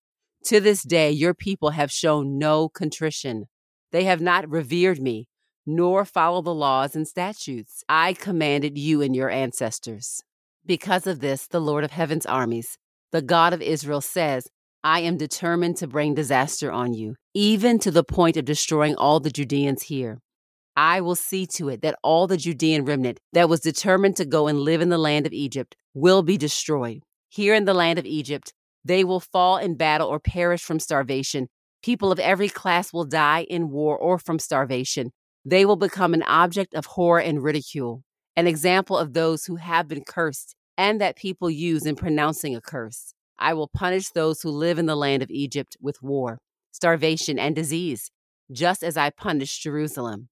To 0.44 0.60
this 0.60 0.82
day, 0.82 1.10
your 1.10 1.34
people 1.34 1.70
have 1.70 1.90
shown 1.90 2.38
no 2.38 2.68
contrition. 2.68 3.46
They 3.92 4.04
have 4.04 4.20
not 4.20 4.48
revered 4.48 5.00
me, 5.00 5.28
nor 5.66 6.04
followed 6.04 6.44
the 6.44 6.54
laws 6.54 6.94
and 6.94 7.06
statutes 7.06 7.82
I 7.88 8.12
commanded 8.12 8.78
you 8.78 9.02
and 9.02 9.14
your 9.14 9.30
ancestors. 9.30 10.22
Because 10.64 11.06
of 11.06 11.20
this, 11.20 11.46
the 11.46 11.60
Lord 11.60 11.84
of 11.84 11.90
heaven's 11.90 12.26
armies, 12.26 12.78
the 13.12 13.22
God 13.22 13.52
of 13.52 13.62
Israel, 13.62 14.00
says, 14.00 14.46
I 14.84 15.00
am 15.00 15.16
determined 15.16 15.76
to 15.78 15.88
bring 15.88 16.14
disaster 16.14 16.70
on 16.70 16.94
you, 16.94 17.16
even 17.34 17.80
to 17.80 17.90
the 17.90 18.04
point 18.04 18.36
of 18.36 18.44
destroying 18.44 18.94
all 18.94 19.18
the 19.18 19.30
Judeans 19.30 19.82
here. 19.82 20.18
I 20.76 21.00
will 21.00 21.16
see 21.16 21.46
to 21.54 21.70
it 21.70 21.80
that 21.82 21.98
all 22.02 22.26
the 22.26 22.36
Judean 22.36 22.84
remnant 22.84 23.18
that 23.32 23.48
was 23.48 23.60
determined 23.60 24.16
to 24.16 24.26
go 24.26 24.46
and 24.46 24.60
live 24.60 24.82
in 24.82 24.90
the 24.90 24.98
land 24.98 25.26
of 25.26 25.32
Egypt 25.32 25.74
will 25.94 26.22
be 26.22 26.36
destroyed. 26.36 27.02
Here 27.30 27.54
in 27.54 27.64
the 27.64 27.74
land 27.74 27.98
of 27.98 28.04
Egypt, 28.04 28.52
they 28.84 29.02
will 29.02 29.20
fall 29.20 29.56
in 29.56 29.76
battle 29.76 30.08
or 30.08 30.20
perish 30.20 30.62
from 30.62 30.78
starvation. 30.78 31.48
People 31.82 32.12
of 32.12 32.18
every 32.18 32.48
class 32.48 32.92
will 32.92 33.04
die 33.04 33.46
in 33.48 33.70
war 33.70 33.96
or 33.96 34.18
from 34.18 34.38
starvation. 34.38 35.12
They 35.44 35.64
will 35.64 35.76
become 35.76 36.12
an 36.12 36.22
object 36.24 36.74
of 36.74 36.86
horror 36.86 37.20
and 37.20 37.42
ridicule, 37.42 38.02
an 38.36 38.46
example 38.46 38.98
of 38.98 39.14
those 39.14 39.46
who 39.46 39.56
have 39.56 39.88
been 39.88 40.04
cursed 40.04 40.54
and 40.76 41.00
that 41.00 41.16
people 41.16 41.48
use 41.48 41.86
in 41.86 41.96
pronouncing 41.96 42.54
a 42.54 42.60
curse. 42.60 43.14
I 43.38 43.54
will 43.54 43.68
punish 43.68 44.10
those 44.10 44.42
who 44.42 44.50
live 44.50 44.78
in 44.78 44.86
the 44.86 44.96
land 44.96 45.22
of 45.22 45.30
Egypt 45.30 45.76
with 45.80 46.02
war, 46.02 46.38
starvation, 46.72 47.38
and 47.38 47.54
disease, 47.54 48.10
just 48.52 48.82
as 48.82 48.96
I 48.96 49.10
punished 49.10 49.62
Jerusalem. 49.62 50.28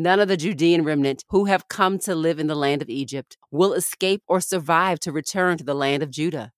None 0.00 0.20
of 0.20 0.28
the 0.28 0.36
Judean 0.36 0.84
remnant 0.84 1.24
who 1.30 1.46
have 1.46 1.66
come 1.66 1.98
to 1.98 2.14
live 2.14 2.38
in 2.38 2.46
the 2.46 2.54
land 2.54 2.82
of 2.82 2.88
Egypt 2.88 3.36
will 3.50 3.72
escape 3.72 4.22
or 4.28 4.40
survive 4.40 5.00
to 5.00 5.10
return 5.10 5.58
to 5.58 5.64
the 5.64 5.74
land 5.74 6.04
of 6.04 6.12
Judah. 6.12 6.52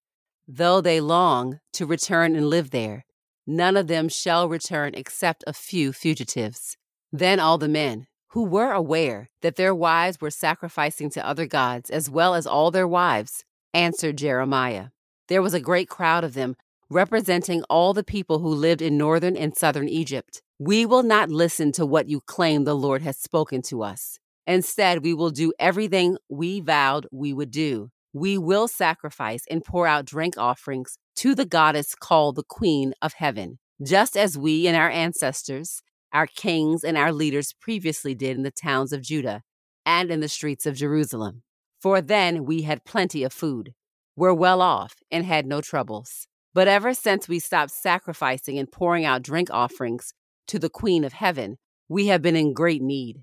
Though 0.47 0.83
they 0.83 1.01
long 1.01 1.59
to 1.73 1.87
return 1.87 2.37
and 2.37 2.51
live 2.51 2.71
there, 2.71 3.07
none 3.47 3.79
of 3.79 3.87
them 3.87 4.11
shall 4.11 4.47
return 4.47 4.93
except 4.95 5.43
a 5.47 5.55
few 5.55 5.95
fugitives. 5.95 6.77
Then 7.11 7.41
all 7.41 7.57
the 7.57 7.67
men, 7.67 8.09
who 8.33 8.45
were 8.45 8.73
aware 8.73 9.31
that 9.41 9.57
their 9.57 9.75
wives 9.75 10.21
were 10.21 10.31
sacrificing 10.31 11.09
to 11.13 11.27
other 11.27 11.47
gods 11.47 11.89
as 11.89 12.11
well 12.11 12.35
as 12.35 12.47
all 12.47 12.71
their 12.71 12.87
wives, 12.87 13.47
answered 13.73 14.19
Jeremiah. 14.19 14.89
There 15.29 15.41
was 15.41 15.55
a 15.55 15.61
great 15.61 15.89
crowd 15.89 16.25
of 16.25 16.35
them, 16.35 16.57
representing 16.91 17.63
all 17.71 17.95
the 17.95 18.05
people 18.05 18.41
who 18.41 18.49
lived 18.49 18.83
in 18.83 18.99
northern 18.99 19.37
and 19.37 19.57
southern 19.57 19.89
Egypt. 19.89 20.43
We 20.59 20.85
will 20.85 21.03
not 21.03 21.31
listen 21.31 21.73
to 21.73 21.87
what 21.87 22.09
you 22.09 22.21
claim 22.21 22.65
the 22.65 22.75
Lord 22.75 23.03
has 23.03 23.17
spoken 23.17 23.63
to 23.63 23.83
us. 23.83 24.19
Instead, 24.47 25.03
we 25.03 25.15
will 25.15 25.31
do 25.31 25.53
everything 25.59 26.19
we 26.29 26.61
vowed 26.61 27.07
we 27.11 27.33
would 27.33 27.51
do 27.51 27.91
we 28.13 28.37
will 28.37 28.67
sacrifice 28.67 29.45
and 29.51 29.65
pour 29.65 29.87
out 29.87 30.05
drink 30.05 30.37
offerings 30.37 30.99
to 31.17 31.35
the 31.35 31.45
goddess 31.45 31.95
called 31.95 32.37
the 32.37 32.43
Queen 32.43 32.93
of 33.01 33.15
Heaven, 33.15 33.59
just 33.83 34.17
as 34.17 34.37
we 34.37 34.67
and 34.67 34.77
our 34.77 34.91
ancestors, 34.91 35.83
our 36.13 36.27
kings, 36.27 36.83
and 36.83 36.97
our 36.97 37.13
leaders 37.13 37.55
previously 37.61 38.15
did 38.15 38.37
in 38.37 38.43
the 38.43 38.51
towns 38.51 38.93
of 38.93 39.03
Judah 39.03 39.43
and 39.87 40.11
in 40.11 40.21
the 40.21 40.29
streets 40.29 40.67
of 40.67 40.77
Jerusalem. 40.77 41.43
For 41.81 42.01
then 42.01 42.45
we 42.45 42.63
had 42.63 42.85
plenty 42.85 43.23
of 43.23 43.33
food, 43.33 43.75
were 44.17 44.35
well 44.35 44.61
off, 44.61 44.97
and 45.11 45.25
had 45.25 45.47
no 45.47 45.61
troubles. 45.61 46.27
But 46.53 46.67
ever 46.67 46.95
since 46.95 47.29
we 47.29 47.39
stopped 47.39 47.71
sacrificing 47.71 48.59
and 48.59 48.71
pouring 48.71 49.05
out 49.05 49.23
drink 49.23 49.49
offerings 49.53 50.13
to 50.49 50.59
the 50.59 50.69
Queen 50.69 51.05
of 51.05 51.13
Heaven, 51.13 51.59
we 51.89 52.09
have 52.09 52.23
been 52.23 52.35
in 52.35 52.55
great 52.55 52.83
need. 52.83 53.23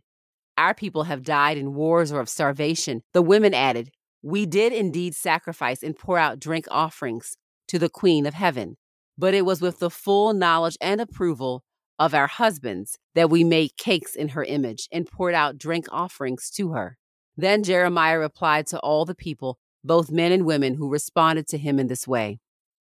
Our 0.58 0.74
people 0.74 1.04
have 1.04 1.24
died 1.24 1.58
in 1.58 1.74
wars 1.74 2.12
or 2.12 2.22
of 2.22 2.30
starvation. 2.30 3.04
The 3.14 3.22
women 3.22 3.54
added, 3.54 3.92
we 4.24 4.46
did 4.46 4.72
indeed 4.72 5.14
sacrifice 5.14 5.84
and 5.84 5.96
pour 5.96 6.18
out 6.18 6.40
drink 6.40 6.68
offerings 6.72 7.38
to 7.68 7.78
the 7.78 7.90
Queen 7.90 8.26
of 8.26 8.34
Heaven, 8.34 8.78
but 9.18 9.34
it 9.34 9.46
was 9.46 9.62
with 9.62 9.80
the 9.80 9.90
full 9.90 10.34
knowledge 10.34 10.78
and 10.80 11.02
approval 11.02 11.64
of 12.00 12.14
our 12.14 12.28
husbands 12.28 12.98
that 13.14 13.30
we 13.30 13.44
made 13.44 13.78
cakes 13.78 14.16
in 14.16 14.30
her 14.30 14.44
image 14.44 14.88
and 14.92 15.06
poured 15.06 15.34
out 15.34 15.58
drink 15.58 15.86
offerings 15.92 16.50
to 16.52 16.72
her. 16.72 16.98
Then 17.36 17.62
Jeremiah 17.62 18.20
replied 18.20 18.68
to 18.68 18.80
all 18.80 19.04
the 19.04 19.16
people, 19.16 19.60
both 19.84 20.12
men 20.12 20.32
and 20.32 20.46
women, 20.46 20.76
who 20.76 20.90
responded 20.90 21.48
to 21.50 21.58
him 21.58 21.78
in 21.78 21.88
this 21.88 22.08
way 22.08 22.40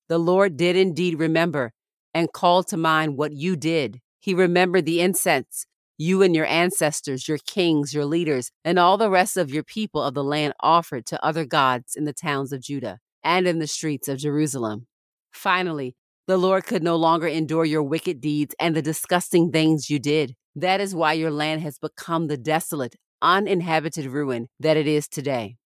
The 0.08 0.18
Lord 0.18 0.56
did 0.56 0.76
indeed 0.76 1.18
remember 1.18 1.72
and 2.14 2.32
call 2.32 2.62
to 2.64 2.76
mind 2.76 3.16
what 3.16 3.32
you 3.32 3.56
did. 3.56 4.00
He 4.20 4.34
remembered 4.34 4.86
the 4.86 5.00
incense 5.00 5.66
you 5.98 6.22
and 6.22 6.34
your 6.34 6.46
ancestors, 6.46 7.26
your 7.26 7.38
kings, 7.38 7.94
your 7.94 8.04
leaders, 8.04 8.50
and 8.64 8.78
all 8.78 8.98
the 8.98 9.10
rest 9.10 9.36
of 9.36 9.50
your 9.50 9.62
people 9.62 10.02
of 10.02 10.14
the 10.14 10.24
land 10.24 10.52
offered 10.60 11.06
to 11.06 11.24
other 11.24 11.44
gods 11.44 11.94
in 11.96 12.04
the 12.04 12.12
towns 12.12 12.52
of 12.52 12.60
Judah 12.60 12.98
and 13.24 13.46
in 13.46 13.58
the 13.58 13.66
streets 13.66 14.06
of 14.06 14.18
Jerusalem. 14.18 14.86
Finally, 15.32 15.96
the 16.26 16.36
Lord 16.36 16.66
could 16.66 16.82
no 16.82 16.96
longer 16.96 17.26
endure 17.26 17.64
your 17.64 17.82
wicked 17.82 18.20
deeds 18.20 18.54
and 18.60 18.74
the 18.74 18.82
disgusting 18.82 19.50
things 19.50 19.88
you 19.88 19.98
did. 19.98 20.34
That 20.54 20.80
is 20.80 20.94
why 20.94 21.14
your 21.14 21.30
land 21.30 21.62
has 21.62 21.78
become 21.78 22.26
the 22.26 22.36
desolate, 22.36 22.96
uninhabited 23.22 24.06
ruin 24.06 24.48
that 24.60 24.76
it 24.76 24.86
is 24.86 25.08
today. 25.08 25.56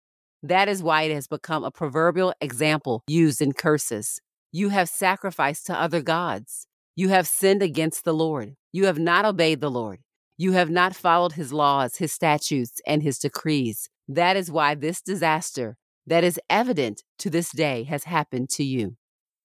That 0.43 0.69
is 0.69 0.83
why 0.83 1.03
it 1.03 1.15
has 1.15 1.27
become 1.27 1.65
a 1.65 1.71
proverbial 1.71 2.35
example 2.41 3.03
used 3.07 3.41
in 3.41 3.53
curses. 3.53 4.21
You 4.53 4.71
have 4.71 4.89
sacrificed 4.89 5.67
to 5.67 5.81
other 5.81 6.03
gods. 6.03 6.67
You 6.97 7.11
have 7.11 7.29
sinned 7.29 7.63
against 7.63 8.05
the 8.05 8.13
Lord. 8.13 8.57
You 8.73 8.87
have 8.87 8.99
not 8.99 9.25
obeyed 9.25 9.61
the 9.61 9.71
Lord. 9.71 10.01
You 10.37 10.53
have 10.53 10.71
not 10.71 10.97
followed 10.97 11.33
his 11.33 11.53
laws, 11.53 11.97
his 11.97 12.13
statutes, 12.13 12.81
and 12.87 13.03
his 13.03 13.19
decrees. 13.19 13.89
That 14.09 14.37
is 14.37 14.51
why 14.51 14.75
this 14.75 15.01
disaster, 15.01 15.77
that 16.07 16.25
is 16.25 16.41
evident 16.51 17.05
to 17.19 17.31
this 17.31 17.53
day, 17.53 17.85
has 17.85 18.05
happened 18.05 18.51
to 18.51 18.65
you. 18.65 18.97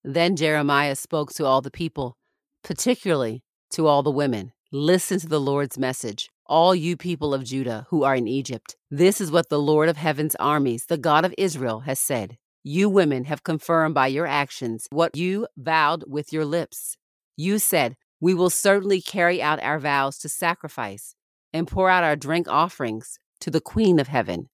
Then 0.04 0.36
Jeremiah 0.36 0.96
spoke 0.96 1.34
to 1.34 1.46
all 1.46 1.62
the 1.62 1.70
people, 1.70 2.18
particularly 2.64 3.44
to 3.72 3.88
all 3.88 4.04
the 4.04 4.10
women. 4.12 4.54
Listen 4.72 5.20
to 5.20 5.28
the 5.28 5.40
Lord's 5.40 5.78
message, 5.78 6.30
all 6.48 6.74
you 6.74 6.98
people 6.98 7.34
of 7.34 7.44
Judah 7.44 7.86
who 7.90 8.04
are 8.04 8.16
in 8.16 8.28
Egypt. 8.28 8.76
This 8.90 9.22
is 9.22 9.32
what 9.32 9.50
the 9.50 9.60
Lord 9.60 9.88
of 9.88 9.98
heaven's 9.98 10.36
armies, 10.36 10.86
the 10.88 10.98
God 10.98 11.26
of 11.26 11.36
Israel, 11.38 11.82
has 11.82 12.00
said. 12.00 12.38
You 12.68 12.90
women 12.90 13.26
have 13.26 13.44
confirmed 13.44 13.94
by 13.94 14.08
your 14.08 14.26
actions 14.26 14.88
what 14.90 15.16
you 15.16 15.46
vowed 15.56 16.04
with 16.08 16.34
your 16.34 16.46
lips. 16.46 16.98
You 17.38 17.60
said, 17.60 17.96
we 18.20 18.34
will 18.34 18.50
certainly 18.50 19.02
carry 19.02 19.40
out 19.40 19.62
our 19.62 19.78
vows 19.78 20.18
to 20.18 20.30
sacrifice 20.30 21.14
and 21.54 21.68
pour 21.68 21.92
out 21.92 22.04
our 22.04 22.16
drink 22.16 22.48
offerings 22.48 23.20
to 23.42 23.52
the 23.52 23.62
Queen 23.62 24.00
of 24.00 24.08
Heaven. 24.08 24.50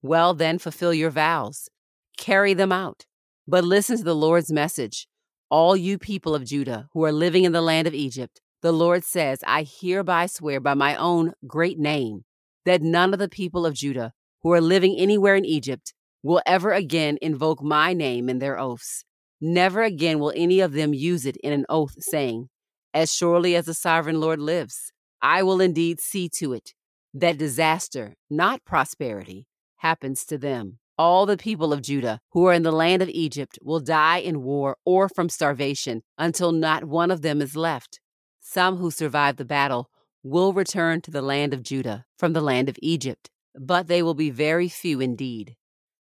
Well, 0.00 0.32
then, 0.32 0.58
fulfill 0.58 0.94
your 0.94 1.10
vows, 1.10 1.68
carry 2.16 2.54
them 2.54 2.72
out. 2.72 3.04
But 3.46 3.64
listen 3.64 3.98
to 3.98 4.02
the 4.02 4.16
Lord's 4.16 4.50
message. 4.50 5.06
All 5.50 5.76
you 5.76 5.98
people 5.98 6.34
of 6.34 6.46
Judah 6.46 6.88
who 6.94 7.04
are 7.04 7.12
living 7.12 7.44
in 7.44 7.52
the 7.52 7.60
land 7.60 7.86
of 7.86 7.92
Egypt, 7.92 8.40
the 8.62 8.72
Lord 8.72 9.04
says, 9.04 9.40
I 9.46 9.66
hereby 9.68 10.24
swear 10.24 10.58
by 10.58 10.72
my 10.72 10.96
own 10.96 11.34
great 11.46 11.78
name 11.78 12.24
that 12.64 12.80
none 12.80 13.12
of 13.12 13.18
the 13.18 13.28
people 13.28 13.66
of 13.66 13.74
Judah 13.74 14.14
who 14.42 14.52
are 14.52 14.62
living 14.62 14.96
anywhere 14.96 15.36
in 15.36 15.44
Egypt 15.44 15.92
will 16.22 16.40
ever 16.46 16.72
again 16.72 17.18
invoke 17.20 17.62
my 17.62 17.92
name 17.92 18.28
in 18.28 18.38
their 18.38 18.58
oaths. 18.58 19.04
Never 19.40 19.82
again 19.82 20.18
will 20.18 20.32
any 20.36 20.60
of 20.60 20.72
them 20.72 20.94
use 20.94 21.26
it 21.26 21.36
in 21.38 21.52
an 21.52 21.66
oath, 21.68 21.94
saying, 21.98 22.48
as 22.94 23.12
surely 23.12 23.56
as 23.56 23.66
the 23.66 23.74
sovereign 23.74 24.20
Lord 24.20 24.38
lives, 24.38 24.92
I 25.20 25.42
will 25.42 25.60
indeed 25.60 26.00
see 26.00 26.28
to 26.38 26.52
it 26.52 26.74
that 27.14 27.38
disaster, 27.38 28.14
not 28.30 28.64
prosperity, 28.64 29.46
happens 29.76 30.24
to 30.26 30.38
them. 30.38 30.78
All 30.98 31.26
the 31.26 31.36
people 31.36 31.72
of 31.72 31.82
Judah 31.82 32.20
who 32.32 32.46
are 32.46 32.52
in 32.52 32.62
the 32.62 32.70
land 32.70 33.02
of 33.02 33.08
Egypt 33.08 33.58
will 33.62 33.80
die 33.80 34.18
in 34.18 34.42
war 34.42 34.76
or 34.84 35.08
from 35.08 35.28
starvation 35.28 36.02
until 36.18 36.52
not 36.52 36.84
one 36.84 37.10
of 37.10 37.22
them 37.22 37.40
is 37.40 37.56
left. 37.56 38.00
Some 38.40 38.76
who 38.76 38.90
survive 38.90 39.36
the 39.36 39.44
battle 39.44 39.88
will 40.22 40.52
return 40.52 41.00
to 41.02 41.10
the 41.10 41.22
land 41.22 41.54
of 41.54 41.62
Judah 41.62 42.04
from 42.18 42.32
the 42.34 42.40
land 42.40 42.68
of 42.68 42.76
Egypt, 42.82 43.30
but 43.58 43.86
they 43.88 44.02
will 44.02 44.14
be 44.14 44.30
very 44.30 44.68
few 44.68 45.00
indeed. 45.00 45.56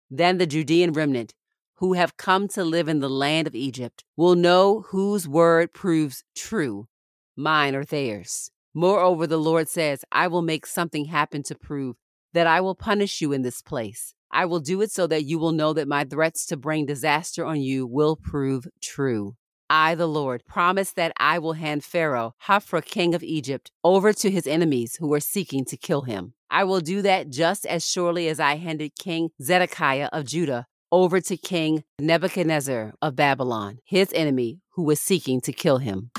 Then 0.10 0.38
the 0.38 0.48
Judean 0.48 0.94
remnant 0.94 1.34
who 1.76 1.94
have 1.94 2.18
come 2.18 2.48
to 2.50 2.64
live 2.64 2.88
in 2.88 3.00
the 3.00 3.10
land 3.10 3.48
of 3.48 3.56
Egypt 3.56 4.04
will 4.16 4.36
know 4.36 4.82
whose 4.90 5.28
word 5.28 5.74
proves 5.74 6.24
true, 6.36 6.88
mine 7.36 7.76
or 7.76 7.86
theirs. 7.86 8.50
Moreover, 8.74 9.28
the 9.28 9.38
Lord 9.38 9.70
says, 9.70 10.04
I 10.12 10.28
will 10.28 10.42
make 10.42 10.66
something 10.66 11.06
happen 11.06 11.44
to 11.44 11.56
prove 11.56 11.98
that 12.34 12.48
I 12.48 12.62
will 12.62 12.76
punish 12.76 13.22
you 13.22 13.32
in 13.32 13.42
this 13.42 13.62
place. 13.62 14.14
I 14.32 14.46
will 14.46 14.60
do 14.60 14.82
it 14.82 14.92
so 14.92 15.08
that 15.08 15.24
you 15.24 15.40
will 15.40 15.52
know 15.52 15.74
that 15.74 15.88
my 15.88 16.04
threats 16.04 16.46
to 16.48 16.58
bring 16.58 16.86
disaster 16.86 17.46
on 17.46 17.62
you 17.62 17.88
will 17.88 18.16
prove 18.16 18.68
true. 18.82 19.36
I, 19.70 19.96
the 19.96 20.08
Lord, 20.08 20.46
promise 20.46 20.92
that 20.94 21.12
I 21.18 21.40
will 21.40 21.54
hand 21.54 21.84
Pharaoh, 21.84 22.36
Hophra, 22.46 22.84
king 22.84 23.14
of 23.14 23.24
Egypt, 23.24 23.72
over 23.84 24.14
to 24.14 24.32
his 24.32 24.48
enemies 24.48 24.96
who 24.98 25.14
are 25.14 25.20
seeking 25.20 25.66
to 25.66 25.78
kill 25.78 26.04
him. 26.04 26.34
I 26.50 26.64
will 26.64 26.80
do 26.80 27.02
that 27.02 27.30
just 27.30 27.66
as 27.66 27.90
surely 27.90 28.30
as 28.30 28.40
I 28.40 28.56
handed 28.56 28.96
King 28.96 29.32
Zedekiah 29.42 30.10
of 30.14 30.26
Judah 30.26 30.66
over 30.92 31.20
to 31.20 31.36
King 31.36 31.84
Nebuchadnezzar 32.00 32.94
of 33.02 33.16
Babylon, 33.16 33.80
his 33.84 34.14
enemy 34.14 34.62
who 34.72 34.84
was 34.84 35.02
seeking 35.02 35.42
to 35.42 35.52
kill 35.52 35.80
him. 35.80 36.12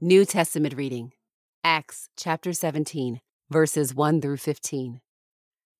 New 0.00 0.24
Testament 0.24 0.74
reading 0.74 1.12
Acts 1.64 2.08
chapter 2.16 2.52
17, 2.52 3.20
verses 3.50 3.94
1 3.94 4.22
through 4.22 4.36
15. 4.38 5.00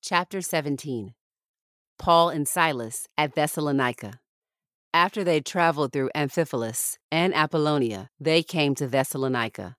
Chapter 0.03 0.43
17 0.43 1.15
Paul 1.99 2.29
and 2.29 2.47
Silas 2.47 3.09
at 3.17 3.35
Thessalonica. 3.35 4.21
After 4.99 5.23
they 5.23 5.41
traveled 5.41 5.93
through 5.93 6.11
Amphipolis 6.13 6.99
and 7.13 7.33
Apollonia, 7.33 8.11
they 8.19 8.43
came 8.43 8.75
to 8.75 8.89
Thessalonica, 8.89 9.77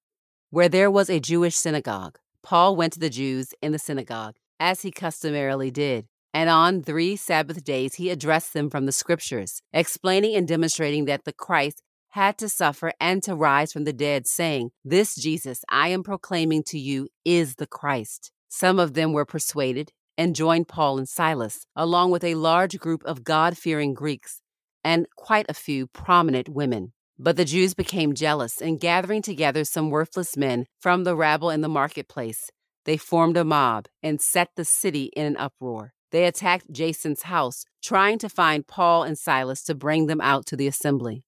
where 0.50 0.70
there 0.70 0.90
was 0.90 1.10
a 1.10 1.20
Jewish 1.20 1.58
synagogue. 1.58 2.18
Paul 2.42 2.78
went 2.78 2.94
to 2.94 3.00
the 3.00 3.10
Jews 3.10 3.54
in 3.62 3.74
the 3.74 3.80
synagogue, 3.80 4.36
as 4.62 4.84
he 4.84 4.92
customarily 4.92 5.72
did, 5.72 6.08
and 6.34 6.50
on 6.50 6.82
three 6.82 7.18
Sabbath 7.18 7.66
days 7.66 7.96
he 7.96 8.10
addressed 8.10 8.54
them 8.54 8.70
from 8.70 8.86
the 8.86 8.94
Scriptures, 8.94 9.62
explaining 9.74 10.36
and 10.38 10.48
demonstrating 10.48 11.04
that 11.04 11.26
the 11.26 11.34
Christ 11.34 11.84
had 12.12 12.38
to 12.38 12.48
suffer 12.48 12.94
and 12.98 13.22
to 13.24 13.36
rise 13.36 13.74
from 13.74 13.84
the 13.84 13.92
dead, 13.92 14.26
saying, 14.26 14.72
This 14.86 15.16
Jesus 15.16 15.66
I 15.68 15.90
am 15.90 16.02
proclaiming 16.02 16.64
to 16.68 16.80
you 16.80 17.10
is 17.26 17.56
the 17.56 17.68
Christ. 17.68 18.32
Some 18.48 18.80
of 18.80 18.94
them 18.94 19.12
were 19.12 19.26
persuaded 19.26 19.92
and 20.18 20.34
joined 20.34 20.70
Paul 20.70 20.98
and 20.98 21.10
Silas, 21.10 21.66
along 21.76 22.12
with 22.12 22.24
a 22.24 22.36
large 22.36 22.80
group 22.80 23.04
of 23.04 23.26
God 23.26 23.58
fearing 23.58 23.94
Greeks 23.94 24.42
and 24.84 25.08
quite 25.16 25.46
a 25.50 25.54
few 25.54 25.88
prominent 25.88 26.50
women. 26.50 26.94
But 27.18 27.36
the 27.36 27.46
Jews 27.46 27.74
became 27.74 28.14
jealous, 28.14 28.62
and 28.62 28.80
gathering 28.80 29.22
together 29.22 29.66
some 29.66 29.90
worthless 29.90 30.38
men 30.38 30.66
from 30.80 31.04
the 31.04 31.16
rabble 31.16 31.50
in 31.50 31.62
the 31.62 31.68
marketplace, 31.68 32.50
they 32.86 32.98
formed 32.98 33.38
a 33.38 33.44
mob 33.44 33.88
and 34.02 34.22
set 34.22 34.50
the 34.56 34.66
city 34.66 35.12
in 35.16 35.26
an 35.26 35.38
uproar. 35.38 35.94
They 36.12 36.26
attacked 36.26 36.72
Jason's 36.72 37.24
house, 37.24 37.66
trying 37.84 38.20
to 38.20 38.30
find 38.30 38.66
Paul 38.66 39.04
and 39.04 39.18
Silas 39.18 39.64
to 39.66 39.76
bring 39.76 40.08
them 40.08 40.22
out 40.22 40.46
to 40.48 40.56
the 40.56 40.68
assembly. 40.68 41.24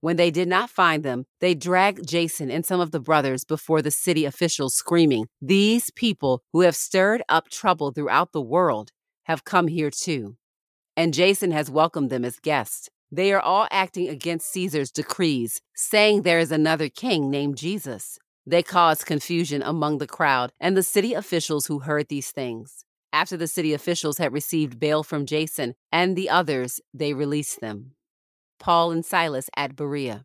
When 0.00 0.16
they 0.16 0.30
did 0.30 0.48
not 0.48 0.70
find 0.70 1.02
them, 1.02 1.24
they 1.40 1.54
dragged 1.54 2.06
Jason 2.06 2.50
and 2.50 2.66
some 2.66 2.80
of 2.80 2.90
the 2.90 3.00
brothers 3.00 3.44
before 3.44 3.80
the 3.80 3.90
city 3.90 4.24
officials, 4.24 4.74
screaming, 4.74 5.28
These 5.40 5.90
people 5.90 6.42
who 6.52 6.60
have 6.60 6.76
stirred 6.76 7.22
up 7.28 7.48
trouble 7.48 7.90
throughout 7.90 8.32
the 8.32 8.42
world 8.42 8.90
have 9.24 9.44
come 9.44 9.68
here 9.68 9.90
too. 9.90 10.36
And 10.96 11.14
Jason 11.14 11.52
has 11.52 11.70
welcomed 11.70 12.10
them 12.10 12.24
as 12.24 12.38
guests. 12.38 12.90
They 13.14 13.32
are 13.32 13.40
all 13.40 13.68
acting 13.70 14.08
against 14.08 14.50
Caesar's 14.50 14.90
decrees, 14.90 15.62
saying 15.72 16.22
there 16.22 16.40
is 16.40 16.50
another 16.50 16.88
king 16.88 17.30
named 17.30 17.56
Jesus. 17.56 18.18
They 18.44 18.64
caused 18.64 19.06
confusion 19.06 19.62
among 19.62 19.98
the 19.98 20.08
crowd 20.08 20.52
and 20.58 20.76
the 20.76 20.82
city 20.82 21.14
officials 21.14 21.66
who 21.66 21.78
heard 21.78 22.08
these 22.08 22.32
things. 22.32 22.84
After 23.12 23.36
the 23.36 23.46
city 23.46 23.72
officials 23.72 24.18
had 24.18 24.32
received 24.32 24.80
bail 24.80 25.04
from 25.04 25.26
Jason 25.26 25.76
and 25.92 26.16
the 26.16 26.28
others, 26.28 26.80
they 26.92 27.14
released 27.14 27.60
them. 27.60 27.92
Paul 28.58 28.90
and 28.90 29.04
Silas 29.04 29.48
at 29.56 29.76
Berea. 29.76 30.24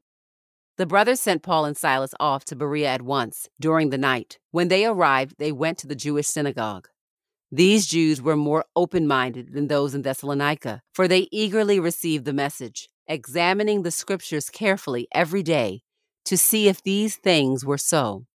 The 0.77 0.87
brothers 0.87 1.21
sent 1.21 1.43
Paul 1.43 1.65
and 1.65 1.77
Silas 1.77 2.15
off 2.19 2.43
to 2.45 2.55
Berea 2.55 2.87
at 2.87 3.03
once 3.03 3.49
during 3.59 3.91
the 3.91 3.99
night. 3.99 4.39
When 4.49 4.69
they 4.69 4.83
arrived, 4.83 5.35
they 5.37 5.51
went 5.51 5.77
to 5.79 5.87
the 5.87 5.93
Jewish 5.93 6.25
synagogue. 6.25 6.87
These 7.51 7.87
Jews 7.87 8.21
were 8.21 8.35
more 8.35 8.65
open 8.75 9.07
minded 9.07 9.53
than 9.53 9.67
those 9.67 9.95
in 9.95 10.03
Thessalonica, 10.03 10.83
for 10.93 11.07
they 11.07 11.27
eagerly 11.31 11.79
received 11.79 12.25
the 12.25 12.33
message, 12.33 12.89
examining 13.07 13.81
the 13.81 13.89
scriptures 13.91 14.51
carefully 14.51 15.07
every 15.11 15.41
day 15.41 15.81
to 16.25 16.37
see 16.37 16.67
if 16.67 16.83
these 16.83 17.15
things 17.15 17.65
were 17.65 17.79
so. 17.79 18.25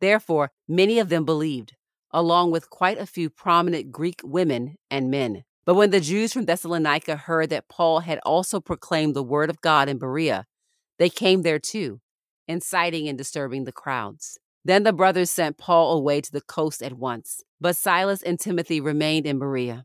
Therefore, 0.00 0.50
many 0.66 0.98
of 0.98 1.10
them 1.10 1.26
believed, 1.26 1.74
along 2.10 2.52
with 2.52 2.70
quite 2.70 2.98
a 2.98 3.04
few 3.04 3.28
prominent 3.28 3.92
Greek 3.92 4.22
women 4.24 4.76
and 4.90 5.10
men. 5.10 5.44
But 5.66 5.74
when 5.74 5.90
the 5.90 6.00
Jews 6.00 6.32
from 6.32 6.46
Thessalonica 6.46 7.16
heard 7.16 7.50
that 7.50 7.68
Paul 7.68 8.00
had 8.00 8.18
also 8.24 8.60
proclaimed 8.60 9.14
the 9.14 9.22
word 9.22 9.50
of 9.50 9.60
God 9.60 9.90
in 9.90 9.98
Berea, 9.98 10.46
they 10.98 11.10
came 11.10 11.42
there 11.42 11.58
too, 11.58 12.00
inciting 12.48 13.08
and 13.08 13.18
disturbing 13.18 13.64
the 13.64 13.72
crowds. 13.72 14.38
Then 14.66 14.82
the 14.82 14.94
brothers 14.94 15.30
sent 15.30 15.58
Paul 15.58 15.92
away 15.92 16.22
to 16.22 16.32
the 16.32 16.40
coast 16.40 16.82
at 16.82 16.94
once, 16.94 17.42
but 17.60 17.76
Silas 17.76 18.22
and 18.22 18.40
Timothy 18.40 18.80
remained 18.80 19.26
in 19.26 19.38
Berea. 19.38 19.84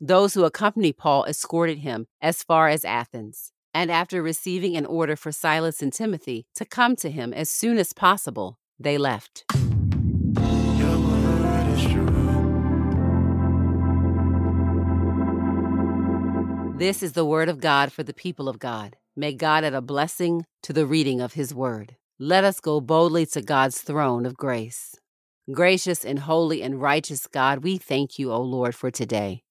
Those 0.00 0.34
who 0.34 0.44
accompanied 0.44 0.98
Paul 0.98 1.24
escorted 1.24 1.78
him 1.78 2.06
as 2.20 2.42
far 2.42 2.68
as 2.68 2.84
Athens, 2.84 3.52
and 3.72 3.90
after 3.90 4.22
receiving 4.22 4.76
an 4.76 4.84
order 4.84 5.16
for 5.16 5.32
Silas 5.32 5.80
and 5.80 5.92
Timothy 5.92 6.44
to 6.56 6.66
come 6.66 6.94
to 6.96 7.10
him 7.10 7.32
as 7.32 7.48
soon 7.48 7.78
as 7.78 7.94
possible, 7.94 8.58
they 8.78 8.98
left. 8.98 9.44
This 16.76 17.02
is 17.02 17.12
the 17.12 17.24
word 17.24 17.48
of 17.48 17.60
God 17.60 17.92
for 17.92 18.02
the 18.02 18.12
people 18.12 18.48
of 18.48 18.58
God. 18.58 18.96
May 19.16 19.32
God 19.32 19.64
add 19.64 19.72
a 19.72 19.80
blessing 19.80 20.44
to 20.64 20.72
the 20.74 20.84
reading 20.84 21.20
of 21.20 21.34
his 21.34 21.54
word. 21.54 21.96
Let 22.24 22.44
us 22.44 22.60
go 22.60 22.80
boldly 22.80 23.26
to 23.26 23.42
God's 23.42 23.80
throne 23.80 24.26
of 24.26 24.36
grace. 24.36 24.94
Gracious 25.50 26.04
and 26.04 26.20
holy 26.20 26.62
and 26.62 26.80
righteous 26.80 27.26
God, 27.26 27.64
we 27.64 27.78
thank 27.78 28.16
you, 28.16 28.30
O 28.30 28.40
Lord, 28.40 28.76
for 28.76 28.92
today. 28.92 29.42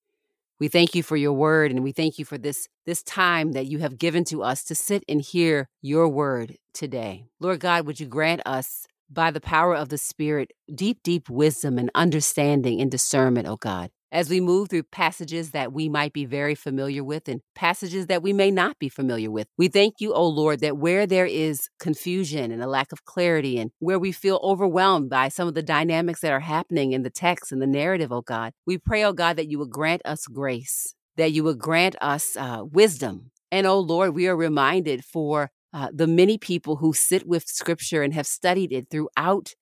We 0.57 0.69
thank 0.69 0.95
you 0.95 1.03
for 1.03 1.17
your 1.17 1.33
word 1.33 1.71
and 1.71 1.83
we 1.83 1.91
thank 1.91 2.17
you 2.17 2.23
for 2.23 2.37
this, 2.37 2.69
this 2.85 3.03
time 3.03 3.51
that 3.51 3.65
you 3.65 3.79
have 3.79 3.97
given 3.97 4.23
to 4.23 4.41
us 4.41 4.63
to 4.63 4.73
sit 4.73 5.03
and 5.09 5.21
hear 5.21 5.67
your 5.81 6.07
word 6.07 6.55
today. 6.73 7.25
Lord 7.41 7.59
God, 7.59 7.85
would 7.87 7.99
you 7.99 8.05
grant 8.05 8.41
us 8.45 8.87
by 9.09 9.31
the 9.31 9.41
power 9.41 9.75
of 9.75 9.89
the 9.89 9.97
Spirit 9.97 10.53
deep, 10.73 11.03
deep 11.03 11.29
wisdom 11.29 11.77
and 11.77 11.91
understanding 11.93 12.79
and 12.79 12.89
discernment, 12.89 13.49
O 13.49 13.57
God 13.57 13.91
as 14.11 14.29
we 14.29 14.41
move 14.41 14.69
through 14.69 14.83
passages 14.83 15.51
that 15.51 15.71
we 15.71 15.87
might 15.89 16.13
be 16.13 16.25
very 16.25 16.55
familiar 16.55 17.03
with 17.03 17.27
and 17.27 17.41
passages 17.55 18.07
that 18.07 18.21
we 18.21 18.33
may 18.33 18.51
not 18.51 18.77
be 18.79 18.89
familiar 18.89 19.31
with. 19.31 19.47
We 19.57 19.67
thank 19.67 19.95
you, 19.99 20.13
O 20.13 20.27
Lord, 20.27 20.59
that 20.59 20.77
where 20.77 21.07
there 21.07 21.25
is 21.25 21.69
confusion 21.79 22.51
and 22.51 22.61
a 22.61 22.67
lack 22.67 22.91
of 22.91 23.05
clarity 23.05 23.57
and 23.57 23.71
where 23.79 23.99
we 23.99 24.11
feel 24.11 24.39
overwhelmed 24.43 25.09
by 25.09 25.29
some 25.29 25.47
of 25.47 25.53
the 25.53 25.63
dynamics 25.63 26.21
that 26.21 26.33
are 26.33 26.41
happening 26.41 26.91
in 26.91 27.03
the 27.03 27.09
text 27.09 27.51
and 27.51 27.61
the 27.61 27.67
narrative, 27.67 28.11
O 28.11 28.21
God, 28.21 28.53
we 28.65 28.77
pray, 28.77 29.03
O 29.03 29.13
God, 29.13 29.37
that 29.37 29.49
you 29.49 29.59
would 29.59 29.69
grant 29.69 30.01
us 30.05 30.27
grace, 30.27 30.93
that 31.17 31.31
you 31.31 31.43
would 31.43 31.59
grant 31.59 31.95
us 32.01 32.35
uh, 32.35 32.63
wisdom. 32.63 33.31
And, 33.51 33.67
O 33.67 33.79
Lord, 33.79 34.15
we 34.15 34.27
are 34.27 34.35
reminded 34.35 35.03
for 35.03 35.51
uh, 35.73 35.89
the 35.93 36.07
many 36.07 36.37
people 36.37 36.77
who 36.77 36.93
sit 36.93 37.25
with 37.25 37.47
scripture 37.47 38.03
and 38.03 38.13
have 38.13 38.27
studied 38.27 38.71
it 38.71 38.87
throughout 38.89 39.55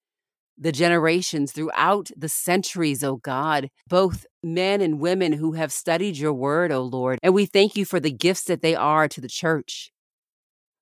the 0.59 0.71
generations, 0.71 1.51
throughout 1.51 2.09
the 2.15 2.29
centuries, 2.29 3.03
O 3.03 3.15
God, 3.15 3.69
both 3.87 4.25
men 4.43 4.81
and 4.81 4.99
women 4.99 5.33
who 5.33 5.53
have 5.53 5.71
studied 5.71 6.17
your 6.17 6.33
word, 6.33 6.71
O 6.71 6.81
Lord. 6.81 7.19
And 7.23 7.33
we 7.33 7.45
thank 7.45 7.75
you 7.75 7.85
for 7.85 7.99
the 7.99 8.11
gifts 8.11 8.43
that 8.43 8.61
they 8.61 8.75
are 8.75 9.07
to 9.07 9.21
the 9.21 9.29
church. 9.29 9.91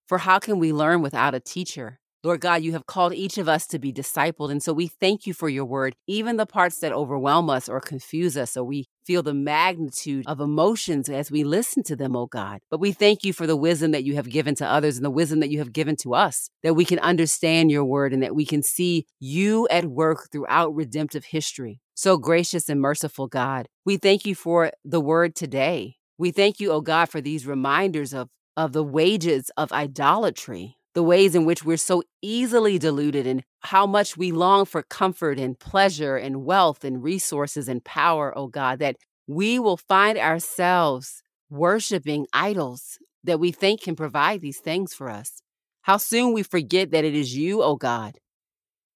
For 0.08 0.20
how 0.20 0.40
can 0.40 0.58
we 0.58 0.74
learn 0.74 1.02
without 1.02 1.36
a 1.36 1.40
teacher? 1.40 2.00
Lord 2.28 2.42
God, 2.42 2.62
you 2.62 2.74
have 2.74 2.86
called 2.86 3.14
each 3.14 3.38
of 3.38 3.48
us 3.48 3.66
to 3.68 3.80
be 3.80 3.94
discipled. 3.94 4.52
And 4.52 4.62
so 4.62 4.74
we 4.74 4.88
thank 4.88 5.26
you 5.26 5.34
for 5.34 5.48
your 5.48 5.64
word, 5.64 5.96
even 6.08 6.36
the 6.36 6.46
parts 6.46 6.80
that 6.80 6.92
overwhelm 6.92 7.50
us 7.50 7.70
or 7.70 7.80
confuse 7.80 8.36
us, 8.36 8.58
or 8.58 8.66
we 8.66 8.90
feel 9.06 9.24
the 9.24 9.34
magnitude 9.34 10.26
of 10.28 10.42
emotions 10.42 11.08
as 11.08 11.32
we 11.32 11.46
listen 11.46 11.84
to 11.84 11.96
them, 11.96 12.18
oh 12.18 12.26
God. 12.26 12.60
But 12.70 12.82
we 12.82 12.92
thank 12.92 13.24
you 13.24 13.32
for 13.32 13.48
the 13.48 13.56
wisdom 13.56 13.92
that 13.92 14.04
you 14.04 14.16
have 14.16 14.30
given 14.30 14.56
to 14.56 14.68
others 14.68 14.98
and 14.98 15.06
the 15.06 15.10
wisdom 15.10 15.40
that 15.40 15.50
you 15.50 15.60
have 15.60 15.72
given 15.72 15.96
to 16.02 16.16
us, 16.16 16.50
that 16.64 16.74
we 16.74 16.84
can 16.84 17.00
understand 17.00 17.72
your 17.72 17.86
word 17.86 18.12
and 18.12 18.22
that 18.22 18.36
we 18.36 18.46
can 18.46 18.62
see 18.62 19.06
you 19.22 19.66
at 19.72 19.86
work 19.86 20.28
throughout 20.30 20.76
redemptive 20.76 21.24
history. 21.24 21.80
So 21.96 22.18
gracious 22.18 22.68
and 22.68 22.82
merciful 22.82 23.28
God, 23.28 23.70
we 23.86 23.96
thank 23.96 24.26
you 24.26 24.36
for 24.36 24.72
the 24.84 25.00
word 25.00 25.34
today. 25.34 25.96
We 26.18 26.32
thank 26.32 26.60
you, 26.60 26.74
oh 26.74 26.82
God, 26.82 27.06
for 27.06 27.22
these 27.22 27.48
reminders 27.48 28.14
of, 28.14 28.28
of 28.58 28.74
the 28.74 28.84
wages 28.84 29.50
of 29.56 29.72
idolatry 29.72 30.77
the 30.98 31.04
ways 31.04 31.36
in 31.36 31.46
which 31.46 31.64
we're 31.64 31.78
so 31.78 32.02
easily 32.24 32.80
deluded 32.80 33.28
and 33.28 33.44
how 33.60 33.86
much 33.86 34.18
we 34.18 34.32
long 34.32 34.66
for 34.66 34.82
comfort 34.82 35.38
and 35.38 35.60
pleasure 35.60 36.18
and 36.18 36.44
wealth 36.44 36.84
and 36.84 37.04
resources 37.04 37.70
and 37.70 37.84
power, 37.84 38.36
oh 38.36 38.48
God, 38.48 38.80
that 38.80 38.96
we 39.28 39.60
will 39.60 39.78
find 39.78 40.18
ourselves 40.18 41.22
worshiping 41.52 42.26
idols 42.34 42.98
that 43.24 43.40
we 43.40 43.52
think 43.52 43.84
can 43.84 43.96
provide 43.96 44.42
these 44.42 44.58
things 44.58 44.96
for 44.96 45.08
us. 45.08 45.44
How 45.84 45.98
soon 45.98 46.34
we 46.34 46.42
forget 46.42 46.90
that 46.90 47.06
it 47.06 47.14
is 47.14 47.38
you, 47.38 47.62
oh 47.62 47.76
God. 47.76 48.18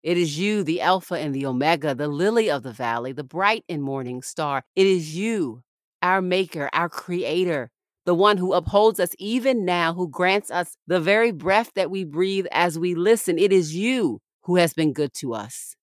It 0.01 0.17
is 0.17 0.39
you, 0.39 0.63
the 0.63 0.81
Alpha 0.81 1.13
and 1.13 1.35
the 1.35 1.45
Omega, 1.45 1.93
the 1.93 2.07
lily 2.07 2.49
of 2.49 2.63
the 2.63 2.73
valley, 2.73 3.11
the 3.11 3.23
bright 3.23 3.63
and 3.69 3.83
morning 3.83 4.23
star. 4.23 4.63
It 4.75 4.87
is 4.87 5.15
you, 5.15 5.61
our 6.01 6.23
Maker, 6.23 6.67
our 6.73 6.89
Creator, 6.89 7.69
the 8.05 8.15
one 8.15 8.37
who 8.37 8.53
upholds 8.53 8.99
us 8.99 9.15
even 9.19 9.65
now, 9.65 9.93
who 9.93 10.09
grants 10.09 10.49
us 10.49 10.75
the 10.87 10.99
very 10.99 11.31
breath 11.31 11.71
that 11.75 11.91
we 11.91 12.03
breathe 12.03 12.47
as 12.51 12.77
we 12.79 12.95
listen. 12.95 13.37
It 13.37 13.53
is 13.53 13.75
you 13.75 14.19
who 14.43 14.55
has 14.55 14.73
been 14.73 14.93
good 14.93 15.13
to 15.15 15.33
us. 15.33 15.75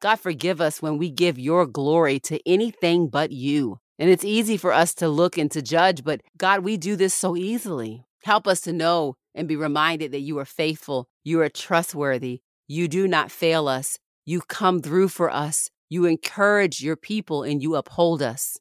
God, 0.00 0.16
forgive 0.16 0.60
us 0.60 0.82
when 0.82 0.98
we 0.98 1.10
give 1.10 1.38
your 1.38 1.66
glory 1.66 2.18
to 2.20 2.40
anything 2.46 3.08
but 3.08 3.32
you. 3.32 3.78
And 3.98 4.10
it's 4.10 4.24
easy 4.24 4.56
for 4.56 4.72
us 4.72 4.94
to 4.96 5.08
look 5.08 5.38
and 5.38 5.50
to 5.52 5.62
judge, 5.62 6.04
but 6.04 6.20
God, 6.36 6.60
we 6.60 6.76
do 6.76 6.96
this 6.96 7.14
so 7.14 7.36
easily. 7.36 8.04
Help 8.24 8.46
us 8.46 8.60
to 8.62 8.72
know 8.72 9.14
and 9.34 9.48
be 9.48 9.56
reminded 9.56 10.12
that 10.12 10.20
you 10.20 10.38
are 10.38 10.44
faithful, 10.44 11.06
you 11.24 11.40
are 11.40 11.48
trustworthy, 11.48 12.40
You 12.68 12.88
do 12.88 13.06
not 13.06 13.30
fail 13.30 13.68
us. 13.68 13.98
You 14.24 14.40
come 14.40 14.82
through 14.82 15.08
for 15.08 15.30
us. 15.30 15.70
You 15.88 16.04
encourage 16.06 16.82
your 16.82 16.96
people 16.96 17.44
and 17.44 17.62
you 17.62 17.76
uphold 17.76 18.22
us. 18.22 18.58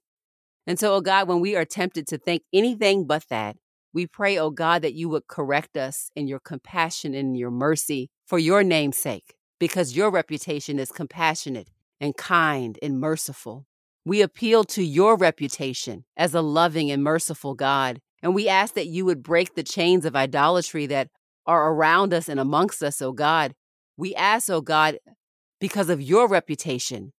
And 0.67 0.79
so, 0.79 0.95
oh 0.95 1.01
God, 1.01 1.27
when 1.27 1.39
we 1.39 1.55
are 1.55 1.65
tempted 1.65 2.07
to 2.07 2.17
think 2.17 2.43
anything 2.51 3.05
but 3.05 3.25
that, 3.29 3.57
we 3.93 4.07
pray, 4.07 4.37
oh 4.37 4.49
God, 4.49 4.81
that 4.81 4.93
you 4.93 5.07
would 5.09 5.27
correct 5.27 5.77
us 5.77 6.09
in 6.15 6.27
your 6.27 6.39
compassion 6.39 7.13
and 7.13 7.37
your 7.37 7.51
mercy 7.51 8.09
for 8.25 8.37
your 8.39 8.63
name's 8.63 8.97
sake, 8.97 9.35
because 9.59 9.95
your 9.95 10.11
reputation 10.11 10.79
is 10.79 10.91
compassionate 10.91 11.69
and 12.01 12.17
kind 12.17 12.77
and 12.81 12.99
merciful. 12.99 13.65
We 14.03 14.21
appeal 14.21 14.63
to 14.65 14.83
your 14.83 15.15
reputation 15.15 16.05
as 16.17 16.33
a 16.33 16.41
loving 16.41 16.91
and 16.91 17.03
merciful 17.03 17.53
God, 17.53 18.01
and 18.21 18.35
we 18.35 18.49
ask 18.49 18.73
that 18.73 18.87
you 18.87 19.05
would 19.05 19.23
break 19.23 19.55
the 19.55 19.63
chains 19.63 20.03
of 20.03 20.15
idolatry 20.15 20.87
that 20.87 21.09
are 21.45 21.71
around 21.71 22.13
us 22.13 22.27
and 22.27 22.39
amongst 22.39 22.83
us, 22.83 23.01
oh 23.01 23.11
God. 23.11 23.53
We 23.97 24.13
ask, 24.15 24.49
oh 24.49 24.61
God, 24.61 24.97
because 25.61 25.89
of 25.89 26.01
your 26.01 26.27
reputation 26.27 27.13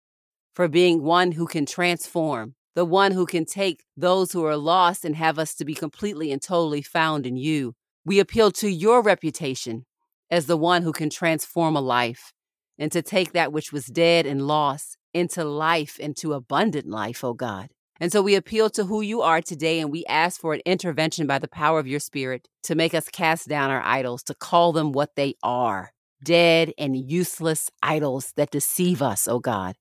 for 0.53 0.67
being 0.67 1.01
one 1.01 1.31
who 1.31 1.47
can 1.47 1.65
transform, 1.65 2.55
the 2.77 2.85
one 2.85 3.11
who 3.11 3.25
can 3.25 3.43
take 3.43 3.83
those 3.97 4.31
who 4.31 4.45
are 4.45 4.55
lost 4.55 5.03
and 5.03 5.15
have 5.15 5.39
us 5.39 5.55
to 5.55 5.65
be 5.65 5.73
completely 5.73 6.31
and 6.31 6.39
totally 6.39 6.83
found 6.83 7.25
in 7.25 7.35
you. 7.35 7.73
We 8.05 8.19
appeal 8.19 8.51
to 8.51 8.69
your 8.69 9.01
reputation 9.01 9.87
as 10.29 10.45
the 10.45 10.57
one 10.57 10.83
who 10.83 10.93
can 10.93 11.09
transform 11.09 11.75
a 11.75 11.81
life 11.81 12.33
and 12.77 12.91
to 12.91 13.01
take 13.01 13.31
that 13.31 13.51
which 13.51 13.73
was 13.73 13.87
dead 13.87 14.27
and 14.27 14.45
lost 14.45 14.95
into 15.11 15.43
life, 15.43 15.99
into 15.99 16.33
abundant 16.33 16.87
life, 16.87 17.23
oh 17.23 17.33
God. 17.33 17.69
And 17.99 18.11
so 18.11 18.21
we 18.21 18.35
appeal 18.35 18.69
to 18.69 18.85
who 18.85 19.01
you 19.01 19.23
are 19.23 19.41
today 19.41 19.79
and 19.79 19.91
we 19.91 20.05
ask 20.05 20.39
for 20.39 20.53
an 20.53 20.61
intervention 20.63 21.25
by 21.25 21.39
the 21.39 21.47
power 21.47 21.79
of 21.79 21.87
your 21.87 21.99
spirit 21.99 22.47
to 22.65 22.75
make 22.75 22.93
us 22.93 23.09
cast 23.09 23.47
down 23.47 23.71
our 23.71 23.81
idols, 23.81 24.21
to 24.25 24.35
call 24.35 24.71
them 24.71 24.91
what 24.91 25.15
they 25.15 25.33
are 25.41 25.93
dead 26.23 26.73
and 26.77 26.95
useless 26.95 27.71
idols 27.81 28.33
that 28.37 28.51
deceive 28.51 29.01
us, 29.01 29.27
oh 29.27 29.39
God 29.39 29.75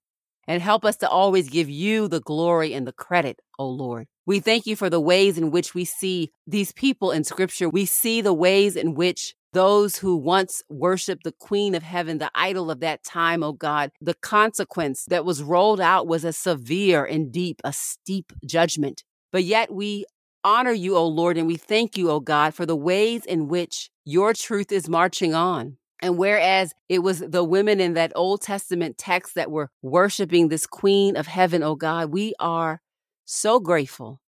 and 0.47 0.63
help 0.63 0.85
us 0.85 0.97
to 0.99 1.09
always 1.09 1.49
give 1.49 1.69
you 1.69 2.09
the 2.09 2.21
glory 2.21 2.73
and 2.75 2.87
the 2.87 2.93
credit, 2.93 3.41
O 3.59 3.69
Lord. 3.69 4.07
We 4.27 4.41
thank 4.41 4.67
you 4.67 4.77
for 4.77 4.91
the 4.91 5.01
ways 5.01 5.39
in 5.39 5.51
which 5.51 5.75
we 5.75 5.85
see 5.85 6.33
these 6.47 6.73
people 6.73 7.11
in 7.11 7.25
scripture. 7.25 7.69
We 7.69 7.85
see 7.85 8.21
the 8.21 8.35
ways 8.35 8.77
in 8.77 8.95
which 8.95 9.35
those 9.53 9.97
who 9.97 10.17
once 10.17 10.63
worshiped 10.69 11.25
the 11.25 11.33
Queen 11.33 11.75
of 11.75 11.83
Heaven, 11.83 12.19
the 12.19 12.31
idol 12.35 12.71
of 12.71 12.81
that 12.81 13.05
time, 13.05 13.43
O 13.43 13.53
God, 13.53 13.91
the 14.01 14.15
consequence 14.15 15.05
that 15.09 15.25
was 15.25 15.43
rolled 15.43 15.81
out 15.81 16.07
was 16.07 16.25
a 16.25 16.33
severe 16.33 17.05
and 17.05 17.33
deep, 17.33 17.61
a 17.65 17.73
steep 17.73 18.33
judgment. 18.45 19.03
But 19.33 19.45
yet 19.45 19.73
we 19.73 20.05
honor 20.45 20.73
you, 20.73 20.97
O 20.97 21.07
Lord, 21.07 21.39
and 21.39 21.47
we 21.47 21.57
thank 21.57 21.97
you, 21.97 22.11
O 22.11 22.21
God, 22.21 22.55
for 22.55 22.67
the 22.67 22.77
ways 22.77 23.25
in 23.25 23.49
which 23.49 23.91
your 24.05 24.35
truth 24.35 24.71
is 24.71 24.89
marching 24.89 25.35
on. 25.35 25.79
And 26.03 26.19
whereas 26.19 26.75
it 26.89 27.01
was 27.01 27.21
the 27.21 27.45
women 27.45 27.81
in 27.81 27.95
that 27.95 28.13
Old 28.15 28.43
Testament 28.43 28.99
text 28.99 29.35
that 29.35 29.51
were 29.51 29.71
worshiping 29.83 30.49
this 30.49 30.67
Queen 30.67 31.17
of 31.17 31.27
Heaven, 31.27 31.63
oh 31.63 31.75
God, 31.75 32.13
we 32.13 32.35
are 32.39 32.81
so 33.25 33.61
grateful 33.61 34.21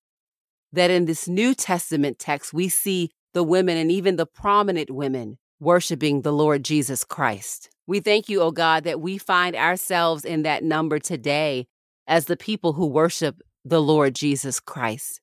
that 0.71 0.91
in 0.91 1.05
this 1.05 1.27
New 1.27 1.53
Testament 1.53 2.19
text, 2.19 2.53
we 2.53 2.69
see 2.69 3.11
the 3.33 3.43
women 3.43 3.77
and 3.77 3.91
even 3.91 4.15
the 4.15 4.25
prominent 4.25 4.89
women 4.89 5.37
worshiping 5.59 6.21
the 6.21 6.33
Lord 6.33 6.63
Jesus 6.63 7.03
Christ. 7.03 7.69
We 7.85 7.99
thank 7.99 8.29
you, 8.29 8.41
oh 8.41 8.51
God, 8.51 8.83
that 8.83 9.01
we 9.01 9.17
find 9.17 9.55
ourselves 9.55 10.25
in 10.25 10.43
that 10.43 10.63
number 10.63 10.99
today 10.99 11.67
as 12.05 12.25
the 12.25 12.37
people 12.37 12.73
who 12.73 12.85
worship 12.85 13.41
the 13.65 13.81
Lord 13.81 14.15
Jesus 14.15 14.59
Christ. 14.59 15.21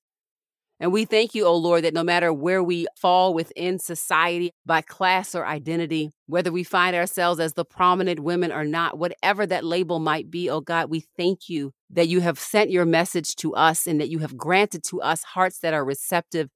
And 0.81 0.93
we 0.93 1.05
thank 1.05 1.35
you, 1.35 1.45
O 1.45 1.51
oh 1.51 1.57
Lord, 1.57 1.85
that 1.85 1.95
no 1.95 2.03
matter 2.03 2.33
where 2.33 2.63
we 2.63 2.87
fall 2.97 3.33
within 3.33 3.79
society 3.79 4.51
by 4.67 4.81
class 4.81 5.35
or 5.35 5.47
identity, 5.47 6.11
whether 6.27 6.51
we 6.51 6.65
find 6.65 6.97
ourselves 6.97 7.39
as 7.39 7.55
the 7.55 7.65
prominent 7.65 8.21
women 8.21 8.51
or 8.51 8.65
not, 8.65 8.99
whatever 8.99 9.47
that 9.47 9.65
label 9.65 10.01
might 10.01 10.31
be, 10.31 10.51
O 10.51 10.57
oh 10.57 10.61
God, 10.61 10.91
we 10.91 11.05
thank 11.17 11.49
you 11.49 11.73
that 11.91 12.09
you 12.09 12.21
have 12.21 12.41
sent 12.41 12.71
your 12.71 12.85
message 12.85 13.37
to 13.37 13.55
us 13.55 13.87
and 13.87 14.01
that 14.01 14.09
you 14.09 14.19
have 14.19 14.37
granted 14.37 14.83
to 14.85 15.01
us 15.01 15.23
hearts 15.23 15.59
that 15.61 15.75
are 15.75 15.85
receptive 15.85 16.51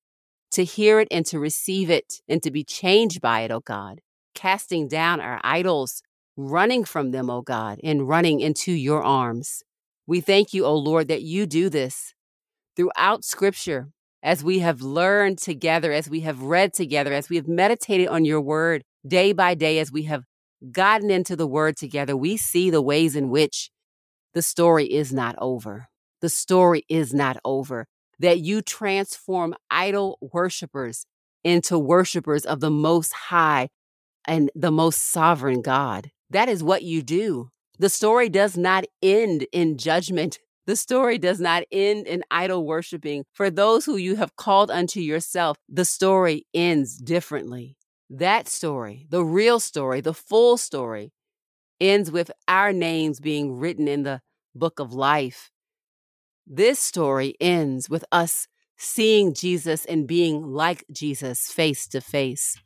to 0.51 0.65
hear 0.65 0.99
it 0.99 1.09
and 1.11 1.25
to 1.27 1.39
receive 1.39 1.89
it 1.89 2.21
and 2.29 2.43
to 2.43 2.51
be 2.51 2.65
changed 2.65 3.21
by 3.21 3.43
it, 3.43 3.53
O 3.53 3.57
oh 3.57 3.61
God, 3.61 4.01
casting 4.35 4.89
down 4.89 5.21
our 5.21 5.41
idols, 5.45 6.03
running 6.37 6.85
from 6.85 7.13
them, 7.13 7.31
O 7.31 7.41
God, 7.41 7.79
and 7.85 8.09
running 8.09 8.41
into 8.41 8.73
your 8.73 9.03
arms. 9.03 9.63
We 10.09 10.21
thank 10.21 10.53
you, 10.53 10.65
O 10.65 10.75
Lord, 10.75 11.07
that 11.07 11.23
you 11.23 11.47
do 11.47 11.69
this 11.69 12.15
throughout 12.77 13.25
scripture 13.25 13.91
as 14.23 14.43
we 14.43 14.59
have 14.61 14.81
learned 14.81 15.39
together, 15.39 15.93
as 15.93 16.09
we 16.09 16.21
have 16.21 16.43
read 16.43 16.73
together, 16.73 17.13
as 17.13 17.29
we 17.29 17.37
have 17.37 17.49
meditated 17.49 18.09
on 18.09 18.25
your 18.25 18.41
word 18.41 18.83
day 19.07 19.33
by 19.33 19.55
day, 19.55 19.79
as 19.79 19.93
we 19.93 20.05
have 20.05 20.25
gotten 20.73 21.11
into 21.11 21.37
the 21.37 21.47
word 21.47 21.77
together, 21.77 22.17
we 22.17 22.37
see 22.37 22.71
the 22.71 22.83
ways 22.83 23.15
in 23.15 23.31
which 23.31 23.71
the 24.35 24.43
story 24.43 24.87
is 24.87 25.13
not 25.13 25.37
over. 25.39 25.89
The 26.21 26.29
story 26.29 26.85
is 26.89 27.15
not 27.15 27.37
over. 27.45 27.87
That 28.19 28.41
you 28.41 28.63
transform 28.63 29.55
idol 29.71 30.19
worshipers 30.21 31.07
into 31.45 31.79
worshipers 31.79 32.45
of 32.45 32.61
the 32.61 32.71
most 32.71 33.13
high 33.13 33.69
and 34.27 34.51
the 34.55 34.73
most 34.73 35.13
sovereign 35.13 35.63
God. 35.63 36.11
That 36.31 36.49
is 36.49 36.63
what 36.63 36.83
you 36.83 37.03
do. 37.03 37.51
The 37.79 37.89
story 37.89 38.29
does 38.29 38.57
not 38.57 38.85
end 39.01 39.47
in 39.53 39.79
judgment. 39.79 40.41
The 40.69 40.77
story 40.77 41.17
does 41.17 41.41
not 41.41 41.63
end 41.73 42.07
in 42.07 42.23
idol 42.31 42.67
worshiping. 42.67 43.25
For 43.33 43.49
those 43.49 43.87
who 43.87 43.97
you 43.97 44.17
have 44.17 44.37
called 44.37 44.71
unto 44.71 45.01
yourself, 45.01 45.57
the 45.67 45.87
story 45.87 46.47
ends 46.53 46.99
differently. 46.99 47.79
That 48.11 48.49
story, 48.49 49.07
the 49.09 49.25
real 49.25 49.61
story, 49.61 50.03
the 50.03 50.13
full 50.13 50.59
story, 50.59 51.15
ends 51.81 52.11
with 52.11 52.31
our 52.49 52.75
names 52.75 53.19
being 53.19 53.57
written 53.59 53.89
in 53.89 54.03
the 54.03 54.21
book 54.55 54.79
of 54.79 54.93
life. 54.93 55.51
This 56.47 56.79
story 56.79 57.35
ends 57.41 57.89
with 57.89 58.05
us 58.13 58.47
seeing 58.77 59.33
Jesus 59.33 59.87
and 59.87 60.07
being 60.07 60.43
like 60.43 60.85
Jesus 60.93 61.51
face 61.51 61.89
to 61.89 62.03
face. 62.03 62.57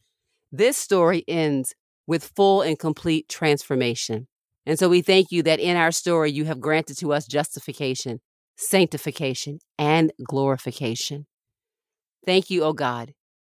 This 0.50 0.76
story 0.76 1.22
ends 1.28 1.72
with 2.08 2.32
full 2.34 2.62
and 2.62 2.76
complete 2.76 3.28
transformation. 3.28 4.26
And 4.64 4.78
so 4.78 4.88
we 4.88 5.02
thank 5.02 5.32
you 5.32 5.42
that 5.42 5.60
in 5.60 5.76
our 5.76 5.90
story, 5.90 6.30
you 6.30 6.44
have 6.44 6.60
granted 6.60 6.96
to 6.98 7.12
us 7.12 7.26
justification, 7.26 8.20
sanctification, 8.56 9.58
and 9.76 10.12
glorification. 10.26 11.26
Thank 12.24 12.50
you, 12.50 12.62
O 12.62 12.72
God. 12.72 13.12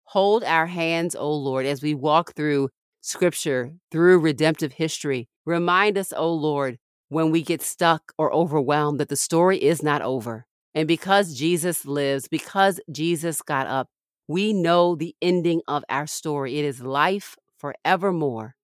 Hold 0.05 0.45
our 0.45 0.67
hands, 0.67 1.17
O 1.17 1.33
Lord, 1.33 1.67
as 1.67 1.83
we 1.83 1.95
walk 1.95 2.35
through 2.37 2.69
scripture, 3.01 3.73
through 3.91 4.21
redemptive 4.21 4.75
history. 4.75 5.29
Remind 5.45 5.99
us, 5.99 6.13
O 6.17 6.33
Lord, 6.33 6.79
when 7.09 7.33
we 7.33 7.43
get 7.43 7.63
stuck 7.63 8.13
or 8.17 8.33
overwhelmed, 8.33 9.01
that 9.01 9.09
the 9.09 9.17
story 9.17 9.59
is 9.59 9.83
not 9.83 10.03
over. 10.03 10.47
And 10.75 10.87
because 10.87 11.35
Jesus 11.35 11.85
lives, 11.85 12.29
because 12.29 12.81
Jesus 12.91 13.43
got 13.43 13.67
up, 13.67 13.89
we 14.29 14.53
know 14.53 14.95
the 14.95 15.17
ending 15.21 15.63
of 15.67 15.83
our 15.89 16.07
story. 16.07 16.59
It 16.59 16.65
is 16.65 16.81
life 16.81 17.37
forevermore, 17.59 18.55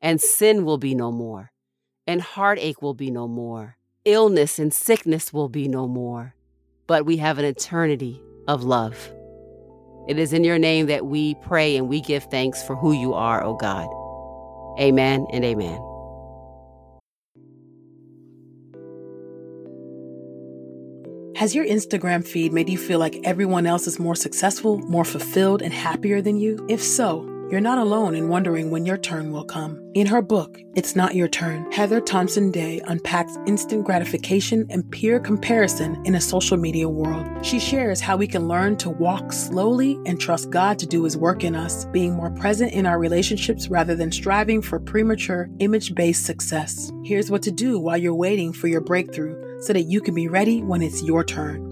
and 0.00 0.20
sin 0.20 0.64
will 0.64 0.78
be 0.78 0.94
no 0.94 1.12
more 1.12 1.51
and 2.06 2.20
heartache 2.20 2.82
will 2.82 2.94
be 2.94 3.10
no 3.10 3.28
more. 3.28 3.76
Illness 4.04 4.58
and 4.58 4.72
sickness 4.72 5.32
will 5.32 5.48
be 5.48 5.68
no 5.68 5.86
more. 5.86 6.34
But 6.86 7.06
we 7.06 7.18
have 7.18 7.38
an 7.38 7.44
eternity 7.44 8.20
of 8.48 8.64
love. 8.64 9.12
It 10.08 10.18
is 10.18 10.32
in 10.32 10.42
your 10.42 10.58
name 10.58 10.86
that 10.86 11.06
we 11.06 11.36
pray 11.36 11.76
and 11.76 11.88
we 11.88 12.00
give 12.00 12.24
thanks 12.24 12.62
for 12.62 12.74
who 12.74 12.92
you 12.92 13.14
are, 13.14 13.42
O 13.44 13.54
God. 13.54 13.88
Amen 14.80 15.26
and 15.32 15.44
amen. 15.44 15.80
Has 21.36 21.54
your 21.54 21.66
Instagram 21.66 22.26
feed 22.26 22.52
made 22.52 22.68
you 22.68 22.78
feel 22.78 22.98
like 22.98 23.20
everyone 23.24 23.66
else 23.66 23.86
is 23.86 23.98
more 23.98 24.14
successful, 24.14 24.78
more 24.78 25.04
fulfilled, 25.04 25.62
and 25.62 25.72
happier 25.72 26.20
than 26.20 26.36
you? 26.36 26.64
If 26.68 26.82
so, 26.82 27.31
you're 27.52 27.60
not 27.60 27.76
alone 27.76 28.14
in 28.14 28.30
wondering 28.30 28.70
when 28.70 28.86
your 28.86 28.96
turn 28.96 29.30
will 29.30 29.44
come. 29.44 29.78
In 29.92 30.06
her 30.06 30.22
book, 30.22 30.58
It's 30.74 30.96
Not 30.96 31.14
Your 31.14 31.28
Turn, 31.28 31.70
Heather 31.70 32.00
Thompson 32.00 32.50
Day 32.50 32.80
unpacks 32.86 33.36
instant 33.46 33.84
gratification 33.84 34.66
and 34.70 34.90
peer 34.90 35.20
comparison 35.20 36.00
in 36.06 36.14
a 36.14 36.20
social 36.20 36.56
media 36.56 36.88
world. 36.88 37.26
She 37.44 37.60
shares 37.60 38.00
how 38.00 38.16
we 38.16 38.26
can 38.26 38.48
learn 38.48 38.78
to 38.78 38.88
walk 38.88 39.34
slowly 39.34 40.00
and 40.06 40.18
trust 40.18 40.48
God 40.48 40.78
to 40.78 40.86
do 40.86 41.04
his 41.04 41.18
work 41.18 41.44
in 41.44 41.54
us, 41.54 41.84
being 41.92 42.14
more 42.14 42.30
present 42.30 42.72
in 42.72 42.86
our 42.86 42.98
relationships 42.98 43.68
rather 43.68 43.94
than 43.94 44.10
striving 44.10 44.62
for 44.62 44.80
premature, 44.80 45.50
image 45.58 45.94
based 45.94 46.24
success. 46.24 46.90
Here's 47.04 47.30
what 47.30 47.42
to 47.42 47.50
do 47.50 47.78
while 47.78 47.98
you're 47.98 48.14
waiting 48.14 48.54
for 48.54 48.68
your 48.68 48.80
breakthrough 48.80 49.60
so 49.60 49.74
that 49.74 49.82
you 49.82 50.00
can 50.00 50.14
be 50.14 50.26
ready 50.26 50.62
when 50.62 50.80
it's 50.80 51.02
your 51.02 51.22
turn. 51.22 51.71